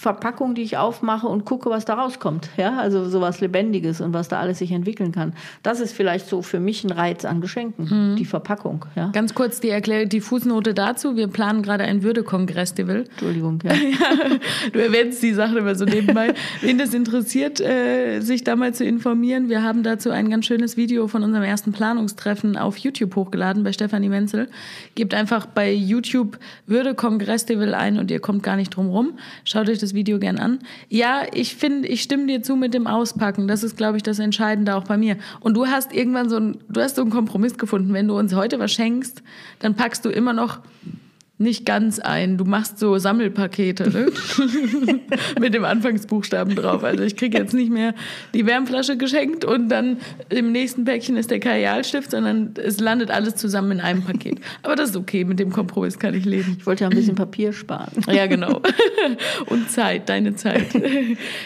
Verpackung, 0.04 0.54
die 0.54 0.63
ich 0.63 0.78
aufmache 0.78 1.28
und 1.28 1.46
gucke, 1.46 1.70
was 1.70 1.86
da 1.86 1.94
rauskommt. 1.94 2.50
Ja, 2.58 2.78
also 2.78 3.08
sowas 3.10 3.39
Lebendiges 3.39 4.02
und 4.02 4.13
was 4.13 4.28
da 4.28 4.39
alles 4.39 4.60
sich 4.60 4.72
entwickeln 4.72 5.13
kann. 5.13 5.34
Das 5.63 5.80
ist 5.80 5.94
vielleicht 5.94 6.28
so 6.28 6.42
für 6.42 6.60
mich 6.60 6.84
ein 6.84 6.92
Reiz 6.92 7.24
an 7.24 7.39
Geschenken, 7.39 8.18
die 8.18 8.26
Verpackung. 8.26 8.86
Ja, 8.96 9.12
Ganz 9.13 9.34
kurz 9.34 9.62
die 9.62 9.70
Erklärung, 9.70 10.10
die 10.10 10.20
Fußnote 10.20 10.74
dazu. 10.74 11.16
Wir 11.16 11.30
planen 11.30 11.63
gerade 11.63 11.86
ein 11.86 12.04
Würdekongress, 12.04 12.74
Devil. 12.76 13.06
Entschuldigung. 13.10 13.60
Ja. 13.63 13.74
Du 14.74 14.80
erwähnst 14.80 15.24
die 15.24 15.34
Sache 15.34 15.60
immer 15.60 15.76
so 15.76 15.86
nebenbei. 15.86 16.34
Wen 16.62 16.78
das 16.78 16.94
interessiert, 16.94 17.62
äh, 17.62 18.20
sich 18.20 18.44
da 18.44 18.56
mal 18.56 18.74
zu 18.74 18.84
informieren, 18.84 19.48
wir 19.48 19.63
haben 19.63 19.84
dazu 19.84 20.10
ein 20.10 20.30
ganz 20.30 20.46
schönes 20.46 20.76
Video 20.76 21.08
von 21.08 21.24
unserem 21.24 21.44
ersten 21.44 21.72
Planungstreffen 21.72 22.58
auf 22.58 22.78
YouTube 22.78 23.16
hochgeladen 23.16 23.63
bei 23.63 23.72
Stefanie 23.72 24.10
Menzel. 24.10 24.50
Gebt 24.96 25.13
einfach 25.13 25.46
bei 25.46 25.72
YouTube 25.72 26.39
Würdekongress 26.68 27.46
Devil 27.46 27.74
ein 27.74 28.00
und 28.00 28.12
ihr 28.12 28.20
kommt 28.20 28.44
gar 28.44 28.58
nicht 28.58 28.76
drum 28.76 28.89
rum. 28.89 29.13
Schaut 29.46 29.70
euch 29.70 29.78
das 29.78 29.93
Video 29.94 30.20
gern 30.20 30.38
an. 30.38 30.60
Ja, 30.90 31.24
ich 31.34 31.56
finde, 31.56 31.88
ich 31.88 32.02
stimme 32.02 32.28
dir 32.28 32.42
zu 32.42 32.56
mit 32.56 32.74
dem 32.74 32.88
Auspacken. 32.88 33.48
Das 33.48 33.64
ist, 33.64 33.78
glaube 33.78 33.98
ich, 33.98 34.04
das 34.04 34.20
Entscheidende 34.20 34.76
auch 34.76 34.84
bei 34.84 34.98
mir. 34.98 35.18
Und 35.40 35.56
du 35.56 35.68
hast 35.68 35.94
irgendwann 35.94 36.30
so 36.30 36.38
ein, 36.38 36.58
du 36.70 36.82
hast 36.82 36.96
so 36.96 37.02
einen 37.02 37.12
Kompromiss 37.12 37.58
gefunden. 37.58 37.94
Wenn 37.94 38.08
du 38.08 38.18
uns 38.18 38.34
heute 38.34 38.60
was 38.60 38.72
schenkst, 38.72 39.24
dann 39.60 39.76
packst 39.76 40.04
du 40.06 40.10
immer 40.10 40.34
noch 40.34 40.60
nicht 41.44 41.66
ganz 41.66 42.00
ein. 42.00 42.38
Du 42.38 42.46
machst 42.46 42.80
so 42.80 42.98
Sammelpakete 42.98 43.90
ne? 43.90 44.08
mit 45.40 45.54
dem 45.54 45.66
Anfangsbuchstaben 45.66 46.56
drauf. 46.56 46.84
Also 46.84 47.04
ich 47.04 47.16
kriege 47.16 47.38
jetzt 47.38 47.54
nicht 47.54 47.72
mehr 47.72 47.94
die 48.34 48.46
Wärmflasche 48.46 48.98
geschenkt 48.98 49.46
und 49.46 49.70
dann 49.70 49.98
im 50.30 50.52
nächsten 50.52 50.86
Päckchen 50.86 51.18
ist 51.18 51.30
der 51.30 51.40
Kajalstift, 51.40 52.12
sondern 52.12 52.54
es 52.56 52.80
landet 52.80 53.12
alles 53.12 53.36
zusammen 53.36 53.74
in 53.74 53.82
einem 53.82 54.04
Paket. 54.04 54.40
Aber 54.64 54.76
das 54.76 54.92
ist 54.92 54.96
okay, 54.96 55.26
mit 55.26 55.40
dem 55.40 55.52
Kompromiss 55.52 56.00
kann 56.00 56.14
ich 56.16 56.26
leben. 56.26 56.56
Ich 56.58 56.66
wollte 56.66 56.86
ja 56.86 56.90
ein 56.90 56.96
bisschen 56.96 57.16
Papier 57.16 57.54
sparen. 57.54 57.92
Ja, 58.14 58.28
genau. 58.28 58.62
Und 59.48 59.72
Zeit, 59.72 60.08
deine 60.10 60.36
Zeit. 60.36 60.68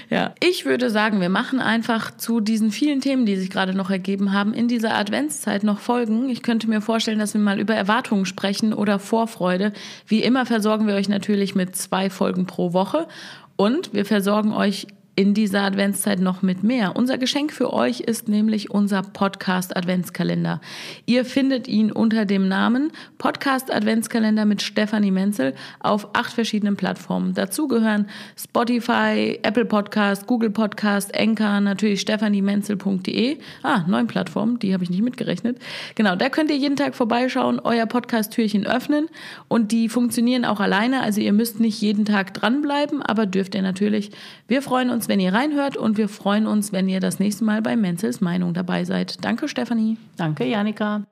Ja. 0.09 0.33
Ich 0.43 0.65
würde 0.65 0.89
sagen, 0.89 1.21
wir 1.21 1.29
machen 1.29 1.59
einfach 1.59 2.15
zu 2.15 2.39
diesen 2.39 2.71
vielen 2.71 3.01
Themen, 3.01 3.25
die 3.25 3.35
sich 3.35 3.49
gerade 3.49 3.73
noch 3.73 3.89
ergeben 3.89 4.33
haben, 4.33 4.53
in 4.53 4.67
dieser 4.67 4.95
Adventszeit 4.95 5.63
noch 5.63 5.79
Folgen. 5.79 6.29
Ich 6.29 6.43
könnte 6.43 6.69
mir 6.69 6.81
vorstellen, 6.81 7.19
dass 7.19 7.33
wir 7.33 7.41
mal 7.41 7.59
über 7.59 7.73
Erwartungen 7.73 8.25
sprechen 8.25 8.73
oder 8.73 8.99
Vorfreude. 8.99 9.73
Wie 10.05 10.23
immer 10.23 10.45
versorgen 10.45 10.87
wir 10.87 10.95
euch 10.95 11.09
natürlich 11.09 11.55
mit 11.55 11.75
zwei 11.75 12.09
Folgen 12.09 12.45
pro 12.45 12.73
Woche. 12.73 13.07
Und 13.55 13.93
wir 13.93 14.05
versorgen 14.05 14.53
euch 14.53 14.87
in 15.17 15.33
dieser 15.33 15.63
Adventszeit 15.63 16.19
noch 16.19 16.43
mit 16.43 16.61
mehr. 16.63 16.95
Unser 16.95 17.17
Geschenk 17.17 17.51
für 17.51 17.73
euch 17.73 18.01
ist 18.01 18.29
nämlich 18.29 18.69
unser 18.69 19.01
Podcast 19.01 19.75
Adventskalender. 19.75 20.61
Ihr 21.07 21.25
findet 21.25 21.67
ihn 21.67 21.91
unter 21.91 22.25
dem 22.25 22.47
Namen 22.47 22.91
Podcast 23.17 23.73
Adventskalender 23.73 24.45
mit 24.45 24.61
Stefanie 24.61 25.09
Menzel 25.09 25.55
auf 25.79 26.09
acht 26.13 26.33
verschiedenen 26.33 26.75
Plattformen. 26.75 27.33
Dazu 27.33 27.67
gehören 27.67 28.07
Spotify, 28.37 29.39
Apple 29.41 29.65
Podcast, 29.65 30.27
Google 30.27 30.51
Podcast, 30.51 31.17
Anchor, 31.19 31.61
natürlich 31.61 32.01
stephaniemenzel.de. 32.01 33.39
Ah, 33.63 33.85
neun 33.87 34.05
Plattformen, 34.05 34.59
die 34.59 34.71
habe 34.75 34.83
ich 34.83 34.91
nicht 34.91 35.01
mitgerechnet. 35.01 35.57
Genau, 35.95 36.15
da 36.15 36.29
könnt 36.29 36.51
ihr 36.51 36.57
jeden 36.57 36.75
Tag 36.75 36.93
vorbeischauen, 36.93 37.59
euer 37.59 37.87
Podcast-Türchen 37.87 38.67
öffnen 38.67 39.07
und 39.47 39.71
die 39.71 39.89
funktionieren 39.89 40.45
auch 40.45 40.59
alleine. 40.59 41.01
Also 41.01 41.21
ihr 41.21 41.33
müsst 41.33 41.59
nicht 41.59 41.81
jeden 41.81 42.05
Tag 42.05 42.35
dranbleiben, 42.35 43.01
aber 43.01 43.25
dürft 43.25 43.55
ihr 43.55 43.63
natürlich. 43.63 44.11
Wir 44.47 44.61
freuen 44.61 44.91
wenn 45.07 45.19
ihr 45.19 45.33
reinhört 45.33 45.77
und 45.77 45.97
wir 45.97 46.09
freuen 46.09 46.47
uns, 46.47 46.71
wenn 46.71 46.89
ihr 46.89 46.99
das 46.99 47.19
nächste 47.19 47.43
Mal 47.43 47.61
bei 47.61 47.75
Menzels 47.75 48.21
Meinung 48.21 48.53
dabei 48.53 48.83
seid. 48.85 49.23
Danke, 49.23 49.47
Stefanie. 49.47 49.97
Danke, 50.17 50.45
Janika. 50.45 51.05